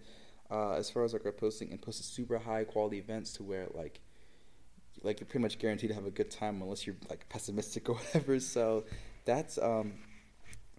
uh, 0.51 0.73
as 0.73 0.89
far 0.89 1.05
as 1.05 1.13
like 1.13 1.25
our 1.25 1.31
posting 1.31 1.71
and 1.71 1.81
posted 1.81 2.05
super 2.05 2.37
high 2.37 2.65
quality 2.65 2.97
events 2.97 3.31
to 3.33 3.43
where 3.43 3.67
like 3.73 4.01
like 5.03 5.21
you're 5.21 5.27
pretty 5.27 5.43
much 5.43 5.57
guaranteed 5.57 5.91
to 5.91 5.95
have 5.95 6.05
a 6.05 6.11
good 6.11 6.29
time 6.29 6.61
unless 6.61 6.85
you're 6.85 6.97
like 7.09 7.29
pessimistic 7.29 7.87
or 7.87 7.95
whatever. 7.95 8.41
So 8.41 8.83
that's 9.23 9.57
um 9.57 9.93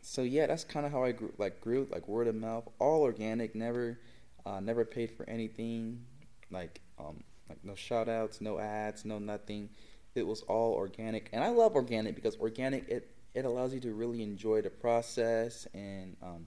so 0.03 0.23
yeah, 0.23 0.47
that's 0.47 0.65
kind 0.65 0.87
of 0.87 0.93
how 0.93 1.05
I 1.05 1.13
grew 1.13 1.33
like 1.39 1.61
grew 1.61 1.87
like 1.91 2.09
word 2.09 2.27
of 2.27 2.35
mouth, 2.35 2.69
all 2.79 3.03
organic, 3.03 3.55
never 3.55 3.99
uh, 4.47 4.61
never 4.61 4.85
paid 4.85 5.11
for 5.11 5.29
anything, 5.29 6.05
like 6.51 6.81
um 6.99 7.23
like 7.49 7.65
no 7.65 7.75
shout 7.75 8.09
outs, 8.09 8.41
no 8.41 8.59
ads, 8.59 9.05
no 9.05 9.19
nothing. 9.19 9.71
It 10.15 10.27
was 10.27 10.43
all 10.43 10.73
organic. 10.73 11.29
And 11.33 11.45
I 11.45 11.49
love 11.49 11.75
organic 11.75 12.15
because 12.15 12.37
organic 12.37 12.89
it 12.89 13.11
it 13.35 13.45
allows 13.45 13.73
you 13.75 13.81
to 13.81 13.95
really 13.95 14.23
enjoy 14.23 14.61
the 14.61 14.71
process 14.71 15.67
and 15.73 16.17
um, 16.23 16.47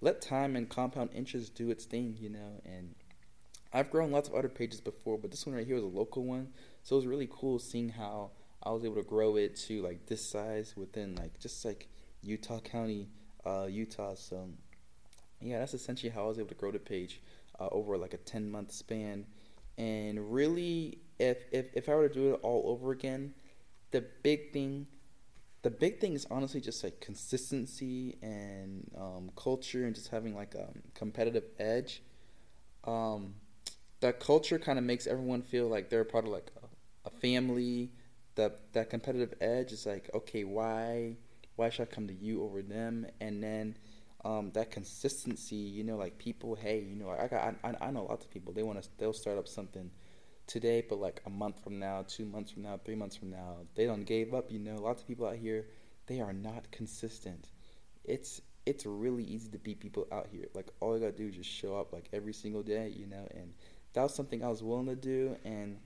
let 0.00 0.20
time 0.20 0.56
and 0.56 0.68
compound 0.68 1.10
interest 1.14 1.54
do 1.54 1.70
its 1.70 1.84
thing, 1.84 2.16
you 2.20 2.28
know, 2.28 2.60
and 2.64 2.94
I've 3.72 3.90
grown 3.90 4.10
lots 4.10 4.28
of 4.28 4.34
other 4.34 4.48
pages 4.48 4.80
before, 4.80 5.18
but 5.18 5.30
this 5.30 5.46
one 5.46 5.54
right 5.54 5.66
here 5.66 5.76
is 5.76 5.82
a 5.82 5.86
local 5.86 6.24
one. 6.24 6.48
So 6.82 6.96
it 6.96 6.98
was 6.98 7.06
really 7.06 7.28
cool 7.30 7.58
seeing 7.58 7.90
how 7.90 8.30
I 8.62 8.70
was 8.70 8.84
able 8.84 8.96
to 8.96 9.02
grow 9.02 9.36
it 9.36 9.56
to 9.66 9.82
like 9.82 10.06
this 10.06 10.24
size 10.24 10.74
within 10.76 11.14
like 11.14 11.38
just 11.38 11.64
like 11.64 11.88
Utah 12.22 12.60
County, 12.60 13.08
uh, 13.44 13.66
Utah. 13.68 14.14
So 14.14 14.48
yeah, 15.40 15.60
that's 15.60 15.74
essentially 15.74 16.10
how 16.10 16.24
I 16.24 16.28
was 16.28 16.38
able 16.38 16.48
to 16.48 16.54
grow 16.54 16.72
the 16.72 16.78
page 16.78 17.20
uh, 17.58 17.68
over 17.70 17.96
like 17.96 18.14
a 18.14 18.18
10 18.18 18.50
month 18.50 18.72
span. 18.72 19.26
And 19.76 20.32
really, 20.32 20.98
if, 21.18 21.38
if, 21.52 21.66
if 21.74 21.88
I 21.88 21.94
were 21.94 22.08
to 22.08 22.14
do 22.14 22.34
it 22.34 22.40
all 22.42 22.64
over 22.66 22.90
again, 22.90 23.34
the 23.92 24.04
big 24.22 24.52
thing, 24.52 24.86
the 25.62 25.70
big 25.70 26.00
thing 26.00 26.14
is 26.14 26.26
honestly 26.30 26.60
just 26.60 26.82
like 26.82 27.00
consistency 27.00 28.16
and 28.22 28.90
um, 28.96 29.30
culture 29.36 29.84
and 29.84 29.94
just 29.94 30.08
having 30.08 30.34
like 30.34 30.54
a 30.54 30.68
competitive 30.94 31.44
edge. 31.58 32.02
Um, 32.84 33.34
that 34.00 34.20
culture 34.20 34.58
kind 34.58 34.78
of 34.78 34.84
makes 34.84 35.06
everyone 35.06 35.42
feel 35.42 35.68
like 35.68 35.90
they're 35.90 36.04
part 36.04 36.24
of 36.24 36.30
like 36.30 36.50
a 37.04 37.10
family, 37.10 37.90
that 38.34 38.72
that 38.72 38.90
competitive 38.90 39.34
edge 39.40 39.72
is 39.72 39.86
like, 39.86 40.08
okay, 40.14 40.44
why 40.44 41.16
why 41.58 41.70
should 41.70 41.88
I 41.90 41.94
come 41.94 42.06
to 42.06 42.14
you 42.14 42.42
over 42.42 42.62
them? 42.62 43.06
And 43.20 43.42
then 43.42 43.76
um, 44.24 44.52
that 44.54 44.70
consistency, 44.70 45.56
you 45.56 45.82
know, 45.82 45.96
like 45.96 46.18
people, 46.18 46.54
hey, 46.54 46.80
you 46.80 46.94
know, 46.94 47.10
I 47.10 47.26
got 47.26 47.56
I, 47.64 47.74
I 47.80 47.90
know 47.90 48.04
lots 48.04 48.24
of 48.24 48.30
people 48.30 48.52
they 48.52 48.62
want 48.62 48.82
to 48.82 48.88
they'll 48.98 49.12
start 49.12 49.38
up 49.38 49.48
something 49.48 49.90
today, 50.46 50.84
but 50.88 51.00
like 51.00 51.20
a 51.26 51.30
month 51.30 51.62
from 51.62 51.78
now, 51.78 52.04
two 52.06 52.24
months 52.24 52.52
from 52.52 52.62
now, 52.62 52.78
three 52.84 52.94
months 52.94 53.16
from 53.16 53.30
now, 53.30 53.56
they 53.74 53.86
don't 53.86 54.04
gave 54.04 54.34
up. 54.34 54.50
You 54.50 54.60
know, 54.60 54.76
lots 54.76 55.02
of 55.02 55.08
people 55.08 55.26
out 55.26 55.36
here 55.36 55.66
they 56.06 56.20
are 56.20 56.32
not 56.32 56.70
consistent. 56.70 57.50
It's 58.04 58.40
it's 58.64 58.84
really 58.86 59.24
easy 59.24 59.50
to 59.50 59.58
beat 59.58 59.80
people 59.80 60.06
out 60.12 60.28
here. 60.30 60.46
Like 60.54 60.68
all 60.80 60.94
you 60.94 61.00
gotta 61.00 61.16
do 61.16 61.28
is 61.28 61.36
just 61.36 61.50
show 61.50 61.76
up 61.76 61.92
like 61.92 62.08
every 62.12 62.32
single 62.32 62.62
day, 62.62 62.88
you 62.88 63.06
know, 63.06 63.26
and 63.34 63.52
that 63.94 64.02
was 64.02 64.14
something 64.14 64.44
I 64.44 64.48
was 64.48 64.62
willing 64.62 64.86
to 64.86 64.96
do 64.96 65.36
and 65.44 65.78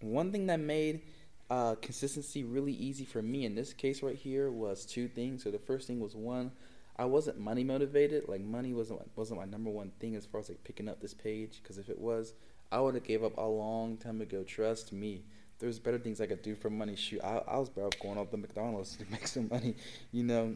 one 0.00 0.30
thing 0.32 0.46
that 0.46 0.60
made 0.60 1.02
uh, 1.50 1.74
consistency 1.76 2.44
really 2.44 2.72
easy 2.72 3.04
for 3.04 3.22
me 3.22 3.46
in 3.46 3.54
this 3.54 3.72
case 3.72 4.02
right 4.02 4.16
here 4.16 4.50
was 4.50 4.84
two 4.84 5.08
things. 5.08 5.44
So 5.44 5.50
the 5.50 5.58
first 5.58 5.86
thing 5.86 6.00
was 6.00 6.14
one, 6.14 6.52
I 6.96 7.04
wasn't 7.04 7.38
money 7.38 7.64
motivated. 7.64 8.28
Like 8.28 8.40
money 8.40 8.74
wasn't 8.74 9.00
wasn't 9.16 9.40
my 9.40 9.46
number 9.46 9.70
one 9.70 9.92
thing 9.98 10.16
as 10.16 10.26
far 10.26 10.40
as 10.40 10.48
like 10.48 10.62
picking 10.64 10.88
up 10.88 11.00
this 11.00 11.14
page. 11.14 11.60
Because 11.62 11.78
if 11.78 11.88
it 11.88 11.98
was, 11.98 12.34
I 12.70 12.80
would 12.80 12.94
have 12.94 13.04
gave 13.04 13.24
up 13.24 13.38
a 13.38 13.46
long 13.46 13.96
time 13.96 14.20
ago. 14.20 14.42
Trust 14.42 14.92
me. 14.92 15.22
There's 15.58 15.78
better 15.78 15.98
things 15.98 16.20
I 16.20 16.26
could 16.26 16.42
do 16.42 16.54
for 16.54 16.70
money. 16.70 16.94
Shoot, 16.94 17.20
I, 17.24 17.42
I 17.48 17.58
was 17.58 17.68
better 17.68 17.88
off 17.88 17.98
going 18.00 18.16
off 18.16 18.30
the 18.30 18.36
McDonald's 18.36 18.96
to 18.98 19.04
make 19.10 19.26
some 19.26 19.48
money. 19.48 19.74
You 20.12 20.24
know, 20.24 20.54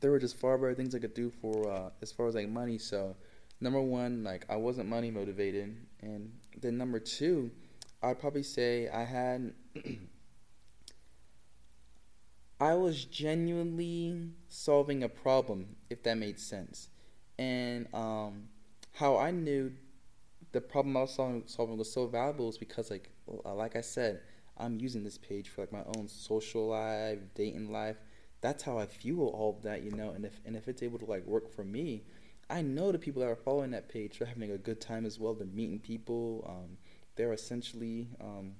there 0.00 0.10
were 0.10 0.18
just 0.18 0.36
far 0.36 0.58
better 0.58 0.74
things 0.74 0.94
I 0.94 0.98
could 0.98 1.14
do 1.14 1.30
for 1.40 1.70
uh, 1.70 1.90
as 2.02 2.10
far 2.10 2.26
as 2.26 2.34
like 2.34 2.48
money. 2.48 2.78
So 2.78 3.14
number 3.60 3.80
one, 3.80 4.24
like 4.24 4.44
I 4.48 4.56
wasn't 4.56 4.88
money 4.88 5.10
motivated, 5.10 5.76
and 6.02 6.32
then 6.60 6.76
number 6.76 6.98
two 6.98 7.50
I'd 8.02 8.18
probably 8.18 8.42
say 8.42 8.88
I 8.88 9.04
had. 9.04 9.52
I 12.60 12.74
was 12.74 13.06
genuinely 13.06 14.32
solving 14.48 15.02
a 15.02 15.08
problem, 15.08 15.76
if 15.88 16.02
that 16.02 16.18
made 16.18 16.38
sense. 16.38 16.90
And 17.38 17.86
um, 17.94 18.48
how 18.92 19.16
I 19.16 19.30
knew 19.30 19.72
the 20.52 20.60
problem 20.60 20.96
I 20.96 21.00
was 21.02 21.14
solving, 21.14 21.78
was 21.78 21.90
so 21.90 22.06
valuable 22.06 22.50
is 22.50 22.58
because, 22.58 22.90
like, 22.90 23.10
uh, 23.46 23.54
like 23.54 23.76
I 23.76 23.80
said, 23.80 24.20
I'm 24.58 24.78
using 24.78 25.04
this 25.04 25.16
page 25.16 25.48
for 25.48 25.62
like 25.62 25.72
my 25.72 25.84
own 25.96 26.06
social 26.08 26.68
life, 26.68 27.18
dating 27.34 27.72
life. 27.72 27.96
That's 28.42 28.62
how 28.62 28.78
I 28.78 28.86
fuel 28.86 29.28
all 29.28 29.50
of 29.56 29.62
that, 29.62 29.82
you 29.82 29.90
know. 29.92 30.10
And 30.10 30.24
if 30.24 30.40
and 30.44 30.54
if 30.54 30.68
it's 30.68 30.82
able 30.82 30.98
to 30.98 31.06
like 31.06 31.24
work 31.26 31.50
for 31.50 31.64
me, 31.64 32.02
I 32.50 32.62
know 32.62 32.92
the 32.92 32.98
people 32.98 33.20
that 33.22 33.28
are 33.28 33.36
following 33.36 33.70
that 33.70 33.88
page 33.88 34.20
are 34.20 34.26
having 34.26 34.50
a 34.50 34.58
good 34.58 34.80
time 34.80 35.06
as 35.06 35.18
well. 35.18 35.34
They're 35.34 35.46
meeting 35.46 35.78
people. 35.78 36.44
Um, 36.48 36.76
they're 37.16 37.32
essentially 37.32 38.08
um, 38.20 38.52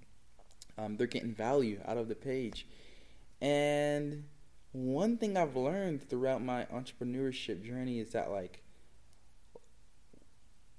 um, 0.78 0.96
they're 0.96 1.06
getting 1.06 1.34
value 1.34 1.80
out 1.86 1.98
of 1.98 2.08
the 2.08 2.14
page. 2.14 2.66
And 3.40 4.24
one 4.72 5.16
thing 5.16 5.36
I've 5.36 5.56
learned 5.56 6.08
throughout 6.08 6.42
my 6.42 6.66
entrepreneurship 6.66 7.64
journey 7.64 8.00
is 8.00 8.12
that 8.12 8.30
like 8.30 8.62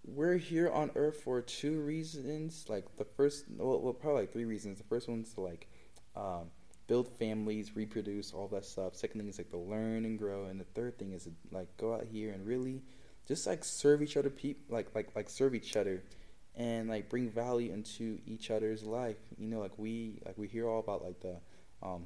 we're 0.06 0.38
here 0.38 0.70
on 0.70 0.92
earth 0.96 1.22
for 1.24 1.42
two 1.42 1.82
reasons. 1.82 2.66
Like 2.68 2.98
the 2.98 3.06
first, 3.06 3.46
well, 3.58 3.80
well 3.80 3.94
probably 3.94 4.22
like 4.22 4.34
three 4.34 4.46
reasons. 4.46 4.78
The 4.78 4.84
first 4.86 5.08
one's 5.08 5.34
to 5.34 5.42
like 5.42 5.68
um, 6.16 6.52
build 6.88 7.08
families, 7.18 7.76
reproduce, 7.76 8.34
all 8.34 8.48
that 8.50 8.66
stuff. 8.66 8.96
Second 8.96 9.22
thing 9.22 9.30
is 9.30 9.38
like 9.38 9.52
to 9.52 9.58
learn 9.58 10.06
and 10.06 10.18
grow, 10.18 10.46
and 10.46 10.60
the 10.60 10.66
third 10.66 10.98
thing 10.98 11.12
is 11.14 11.24
to 11.26 11.32
like 11.52 11.76
go 11.78 11.94
out 11.94 12.06
here 12.12 12.32
and 12.32 12.46
really 12.46 12.82
just 13.28 13.46
like 13.46 13.64
serve 13.64 14.02
each 14.02 14.18
other, 14.18 14.30
people 14.30 14.64
like 14.70 14.88
like 14.96 15.16
like 15.16 15.30
serve 15.30 15.54
each 15.54 15.76
other 15.76 16.02
and 16.56 16.90
like 16.90 17.10
bring 17.10 17.30
value 17.30 17.72
into 17.72 18.20
each 18.26 18.52
other's 18.52 18.84
life. 18.84 19.18
You 19.38 19.48
know, 19.48 19.60
like 19.60 19.78
we 19.78 20.20
like 20.26 20.38
we 20.38 20.48
hear 20.48 20.68
all 20.68 20.80
about 20.80 21.04
like 21.04 21.20
the 21.22 21.38
um, 21.82 22.06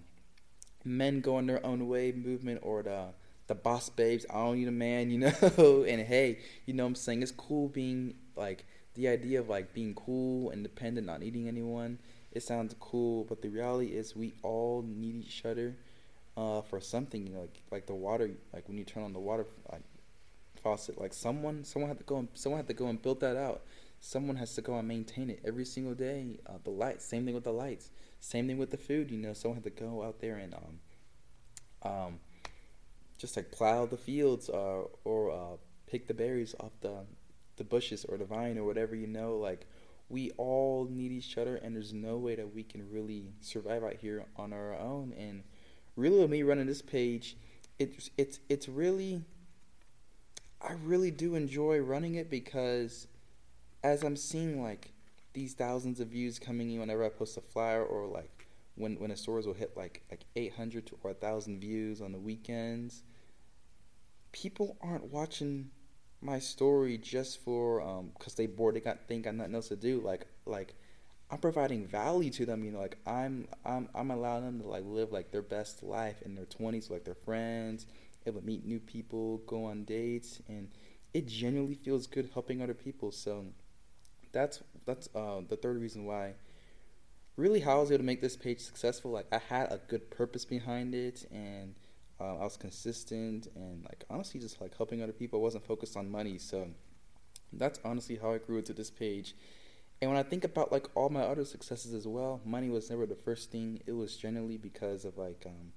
men 0.84 1.22
going 1.22 1.48
their 1.48 1.66
own 1.66 1.88
way 1.88 2.12
movement 2.12 2.60
or 2.64 2.84
the 2.84 3.08
the 3.48 3.56
boss 3.56 3.90
babes. 3.90 4.26
I 4.30 4.36
don't 4.36 4.58
need 4.58 4.68
a 4.68 4.72
man, 4.72 5.10
you 5.12 5.20
know. 5.58 5.86
and 5.88 6.02
hey, 6.02 6.40
you 6.66 6.74
know 6.74 6.84
what 6.84 6.90
I'm 6.90 6.96
saying? 6.96 7.24
It's 7.24 7.32
cool 7.32 7.70
being 7.70 8.16
like 8.36 8.66
the 8.96 9.08
idea 9.08 9.40
of 9.40 9.50
like 9.50 9.74
being 9.74 9.94
cool, 9.94 10.52
independent, 10.52 11.08
not 11.08 11.20
needing 11.20 11.48
anyone. 11.48 12.00
It 12.32 12.44
sounds 12.44 12.76
cool, 12.80 13.24
but 13.24 13.42
the 13.42 13.50
reality 13.50 13.88
is 13.88 14.16
we 14.16 14.34
all 14.44 14.84
need 14.86 15.16
each 15.16 15.46
other 15.46 15.76
uh, 16.36 16.62
for 16.62 16.82
something. 16.82 17.26
You 17.26 17.34
know, 17.34 17.42
like 17.42 17.62
like 17.72 17.86
the 17.86 17.96
water, 17.96 18.30
like 18.54 18.68
when 18.68 18.78
you 18.78 18.84
turn 18.84 19.04
on 19.04 19.14
the 19.14 19.20
water 19.20 19.46
like 19.72 19.84
faucet, 20.62 21.00
like 21.00 21.14
someone 21.14 21.64
someone 21.64 21.90
had 21.90 21.98
to 21.98 22.04
go 22.04 22.18
and 22.18 22.28
someone 22.34 22.60
had 22.60 22.68
to 22.68 22.74
go 22.74 22.88
and 22.88 23.02
build 23.02 23.22
that 23.22 23.38
out. 23.38 23.62
Someone 24.00 24.36
has 24.36 24.54
to 24.56 24.62
go 24.62 24.78
and 24.78 24.88
maintain 24.88 25.30
it 25.30 25.42
every 25.46 25.66
single 25.66 25.96
day. 25.96 26.40
Uh, 26.46 26.54
the 26.64 26.70
lights, 26.70 27.06
same 27.06 27.26
thing 27.26 27.34
with 27.34 27.44
the 27.44 27.54
lights. 27.54 27.90
Same 28.20 28.48
thing 28.48 28.58
with 28.58 28.72
the 28.72 28.78
food. 28.78 29.12
You 29.12 29.18
know, 29.18 29.34
someone 29.34 29.62
had 29.62 29.64
to 29.64 29.82
go 29.82 30.04
out 30.04 30.20
there 30.20 30.38
and 30.38 30.54
um, 30.54 30.80
um, 31.92 32.20
just 33.18 33.36
like 33.36 33.52
plow 33.52 33.86
the 33.86 33.98
fields 33.98 34.50
uh, 34.50 34.84
or 35.04 35.32
uh, 35.32 35.58
pick 35.88 36.08
the 36.08 36.14
berries 36.14 36.56
off 36.60 36.72
the 36.82 37.06
the 37.58 37.64
bushes 37.64 38.04
or 38.06 38.18
the 38.18 38.26
vine 38.26 38.58
or 38.58 38.64
whatever. 38.64 38.96
You 38.96 39.08
know, 39.08 39.38
like 39.38 39.68
we 40.10 40.32
all 40.38 40.88
need 40.90 41.12
each 41.12 41.38
other, 41.38 41.56
and 41.56 41.76
there's 41.76 41.94
no 41.94 42.18
way 42.18 42.36
that 42.36 42.54
we 42.54 42.64
can 42.64 42.90
really 42.92 43.34
survive 43.42 43.84
out 43.84 43.96
here 43.96 44.26
on 44.36 44.54
our 44.54 44.74
own. 44.76 45.14
And 45.18 45.44
really, 45.96 46.20
with 46.20 46.30
me 46.30 46.44
running 46.44 46.68
this 46.68 46.82
page, 46.82 47.38
it's 47.80 48.10
it's 48.18 48.40
it's 48.50 48.68
really 48.70 49.22
I 50.62 50.74
really 50.84 51.12
do 51.12 51.36
enjoy 51.36 51.80
running 51.80 52.16
it 52.16 52.30
because 52.30 53.08
as 53.86 54.04
I'm 54.04 54.16
seeing 54.16 54.64
like 54.64 54.94
these 55.34 55.54
thousands 55.54 56.00
of 56.00 56.08
views 56.08 56.40
coming 56.40 56.72
in 56.72 56.80
whenever 56.80 57.06
I 57.06 57.10
post 57.10 57.38
a 57.38 57.42
flyer 57.42 57.84
or 57.84 58.08
like 58.08 58.48
when 58.74 59.00
when 59.00 59.12
the 59.12 59.16
stores 59.16 59.46
will 59.46 59.54
hit 59.54 59.78
like 59.78 60.02
like 60.10 60.26
800 60.36 60.90
or 61.04 61.12
1000 61.12 61.60
views 61.62 62.02
on 62.02 62.12
the 62.12 62.18
weekends 62.18 63.04
people 64.32 64.76
aren't 64.82 65.12
watching 65.12 65.70
my 66.20 66.40
story 66.40 66.98
just 66.98 67.44
for 67.44 67.80
um 67.80 68.12
cuz 68.18 68.34
they 68.34 68.48
bored 68.48 68.76
they 68.76 68.80
got 68.80 69.08
think 69.08 69.26
got 69.26 69.36
nothing 69.36 69.54
else 69.54 69.68
to 69.68 69.76
do. 69.76 70.02
Like 70.02 70.26
like 70.48 70.74
I'm 71.30 71.38
providing 71.38 71.86
value 71.86 72.32
to 72.32 72.46
them 72.46 72.64
you 72.64 72.72
know 72.72 72.80
like 72.80 72.98
I'm 73.06 73.48
I'm 73.64 73.88
I'm 73.94 74.10
allowing 74.10 74.46
them 74.46 74.62
to 74.62 74.68
like 74.68 74.84
live 74.84 75.12
like 75.12 75.30
their 75.30 75.44
best 75.44 75.84
life 75.84 76.24
in 76.24 76.34
their 76.34 76.46
20s 76.46 76.90
like 76.90 77.04
their 77.04 77.22
friends 77.28 77.86
able 78.26 78.40
to 78.40 78.46
meet 78.48 78.66
new 78.66 78.80
people 78.80 79.38
go 79.46 79.66
on 79.66 79.84
dates 79.84 80.42
and 80.48 80.70
it 81.16 81.28
genuinely 81.28 81.76
feels 81.76 82.08
good 82.08 82.30
helping 82.34 82.62
other 82.62 82.74
people. 82.74 83.10
So 83.10 83.46
that's 84.36 84.62
that's 84.86 85.10
uh, 85.16 85.42
the 85.48 85.56
third 85.56 85.82
reason 85.82 86.06
why. 86.06 86.34
Really, 87.38 87.62
how 87.62 87.78
I 87.78 87.80
was 87.82 87.92
able 87.92 88.00
to 88.00 88.06
make 88.06 88.22
this 88.22 88.38
page 88.38 88.60
successful, 88.60 89.12
like 89.12 89.26
I 89.32 89.40
had 89.50 89.72
a 89.72 89.80
good 89.88 90.12
purpose 90.12 90.46
behind 90.46 90.94
it, 90.94 91.26
and 91.32 91.76
uh, 92.20 92.38
I 92.38 92.44
was 92.44 92.56
consistent, 92.58 93.48
and 93.56 93.84
like 93.84 94.04
honestly, 94.10 94.40
just 94.40 94.62
like 94.62 94.78
helping 94.78 95.02
other 95.02 95.14
people. 95.14 95.40
I 95.40 95.44
wasn't 95.44 95.66
focused 95.66 95.98
on 95.98 96.10
money, 96.12 96.38
so 96.38 96.68
that's 97.52 97.80
honestly 97.84 98.20
how 98.22 98.34
I 98.34 98.38
grew 98.38 98.58
into 98.58 98.74
this 98.74 98.92
page. 98.92 99.36
And 100.02 100.12
when 100.12 100.20
I 100.20 100.24
think 100.24 100.44
about 100.44 100.72
like 100.72 100.88
all 100.96 101.10
my 101.10 101.22
other 101.22 101.46
successes 101.46 101.94
as 101.94 102.06
well, 102.06 102.42
money 102.46 102.70
was 102.70 102.90
never 102.90 103.06
the 103.06 103.16
first 103.16 103.52
thing. 103.52 103.82
It 103.86 103.94
was 103.94 104.18
generally 104.18 104.58
because 104.58 105.06
of 105.06 105.18
like, 105.18 105.46
um, 105.46 105.72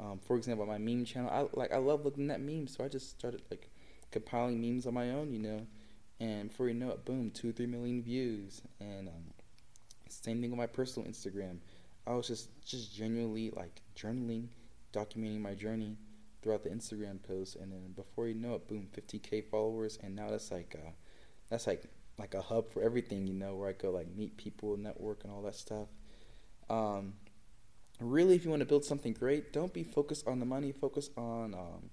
um, 0.00 0.18
for 0.18 0.36
example, 0.36 0.64
my 0.66 0.78
meme 0.78 1.04
channel. 1.04 1.30
I 1.30 1.46
like 1.58 1.72
I 1.72 1.78
love 1.78 2.04
looking 2.04 2.30
at 2.30 2.40
memes, 2.40 2.76
so 2.76 2.84
I 2.84 2.88
just 2.88 3.10
started 3.10 3.42
like 3.50 3.70
compiling 4.10 4.60
memes 4.60 4.86
on 4.86 4.94
my 4.94 5.10
own, 5.10 5.32
you 5.32 5.40
know 5.40 5.66
and 6.20 6.48
before 6.48 6.68
you 6.68 6.74
know 6.74 6.90
it, 6.90 7.04
boom, 7.04 7.30
two, 7.30 7.52
three 7.52 7.66
million 7.66 8.02
views. 8.02 8.62
And 8.80 9.08
um, 9.08 9.24
same 10.08 10.40
thing 10.40 10.50
with 10.50 10.58
my 10.58 10.66
personal 10.66 11.08
Instagram. 11.08 11.58
I 12.06 12.14
was 12.14 12.26
just 12.26 12.48
just 12.64 12.94
genuinely 12.94 13.50
like 13.50 13.82
journaling, 13.96 14.48
documenting 14.92 15.40
my 15.40 15.54
journey 15.54 15.96
throughout 16.42 16.62
the 16.62 16.70
Instagram 16.70 17.22
post, 17.22 17.56
and 17.56 17.72
then 17.72 17.92
before 17.94 18.28
you 18.28 18.34
know 18.34 18.54
it, 18.54 18.68
boom, 18.68 18.88
50k 18.96 19.44
followers, 19.44 19.98
and 20.02 20.16
now 20.16 20.30
that's 20.30 20.50
like 20.50 20.74
uh, 20.78 20.90
that's 21.50 21.66
like 21.66 21.84
like 22.18 22.34
a 22.34 22.42
hub 22.42 22.70
for 22.72 22.82
everything, 22.82 23.26
you 23.26 23.34
know, 23.34 23.54
where 23.54 23.68
I 23.68 23.72
go 23.72 23.90
like 23.90 24.08
meet 24.16 24.36
people, 24.36 24.76
network, 24.76 25.22
and 25.24 25.32
all 25.32 25.42
that 25.42 25.54
stuff. 25.54 25.88
Um, 26.68 27.14
really, 28.00 28.34
if 28.34 28.44
you 28.44 28.50
want 28.50 28.60
to 28.60 28.66
build 28.66 28.84
something 28.84 29.12
great, 29.12 29.52
don't 29.52 29.72
be 29.72 29.84
focused 29.84 30.26
on 30.26 30.40
the 30.40 30.46
money. 30.46 30.72
Focus 30.72 31.10
on 31.16 31.54
um, 31.54 31.90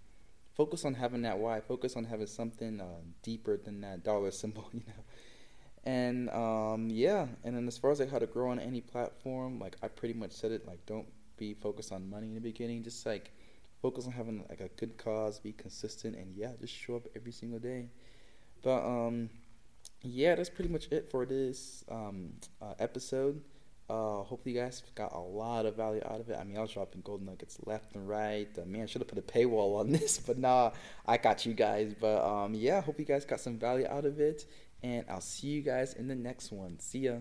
focus 0.55 0.85
on 0.85 0.93
having 0.93 1.21
that 1.23 1.37
why. 1.37 1.59
Focus 1.59 1.95
on 1.95 2.05
having 2.05 2.27
something 2.27 2.81
uh, 2.81 3.01
deeper 3.21 3.57
than 3.57 3.81
that 3.81 4.03
dollar 4.03 4.31
symbol, 4.41 4.69
you 4.73 4.81
know. 4.87 5.03
And 5.83 6.29
um, 6.31 6.89
yeah, 6.89 7.27
and 7.43 7.55
then 7.55 7.67
as 7.67 7.77
far 7.77 7.91
as 7.91 7.99
like 7.99 8.09
how 8.09 8.19
to 8.19 8.25
grow 8.25 8.49
on 8.49 8.59
any 8.59 8.81
platform, 8.81 9.59
like 9.59 9.75
I 9.83 9.87
pretty 9.87 10.15
much 10.15 10.31
said 10.31 10.51
it. 10.51 10.65
Like, 10.65 10.85
don't 10.85 11.07
be 11.37 11.53
focused 11.53 11.91
on 11.91 12.09
money 12.09 12.27
in 12.27 12.33
the 12.33 12.39
beginning. 12.39 12.83
Just 12.83 13.05
like 13.05 13.31
focus 13.81 14.07
on 14.07 14.13
having 14.13 14.43
like 14.49 14.61
a 14.61 14.69
good 14.79 14.97
cause, 14.97 15.39
be 15.39 15.51
consistent, 15.51 16.15
and 16.15 16.35
yeah, 16.35 16.51
just 16.59 16.73
show 16.73 16.95
up 16.95 17.07
every 17.15 17.31
single 17.31 17.59
day. 17.59 17.89
But 18.63 18.83
um, 18.83 19.29
yeah, 20.01 20.33
that's 20.33 20.49
pretty 20.49 20.71
much 20.71 20.87
it 20.91 21.11
for 21.11 21.25
this 21.25 21.83
um, 21.89 22.33
uh, 22.61 22.73
episode. 22.79 23.41
Uh, 23.87 24.23
hopefully, 24.23 24.55
you 24.55 24.61
guys 24.61 24.81
got 24.95 25.13
a 25.13 25.19
lot 25.19 25.65
of 25.65 25.75
value 25.75 26.01
out 26.05 26.19
of 26.19 26.29
it. 26.29 26.37
I 26.39 26.43
mean, 26.43 26.57
I 26.57 26.61
was 26.61 26.71
dropping 26.71 27.01
gold 27.01 27.21
nuggets 27.21 27.57
left 27.65 27.95
and 27.95 28.09
right. 28.09 28.49
Uh, 28.57 28.65
man, 28.65 28.83
I 28.83 28.85
should 28.87 29.01
have 29.01 29.07
put 29.07 29.19
a 29.19 29.21
paywall 29.21 29.79
on 29.79 29.91
this, 29.91 30.17
but 30.17 30.39
nah, 30.39 30.71
I 31.05 31.17
got 31.17 31.45
you 31.45 31.53
guys. 31.53 31.93
But 31.99 32.23
um, 32.23 32.55
yeah, 32.55 32.81
hope 32.81 32.99
you 32.99 33.05
guys 33.05 33.25
got 33.25 33.39
some 33.39 33.59
value 33.59 33.85
out 33.87 34.05
of 34.05 34.19
it, 34.19 34.45
and 34.81 35.05
I'll 35.07 35.21
see 35.21 35.47
you 35.47 35.61
guys 35.61 35.93
in 35.93 36.07
the 36.07 36.15
next 36.15 36.51
one. 36.51 36.79
See 36.79 36.99
ya. 36.99 37.17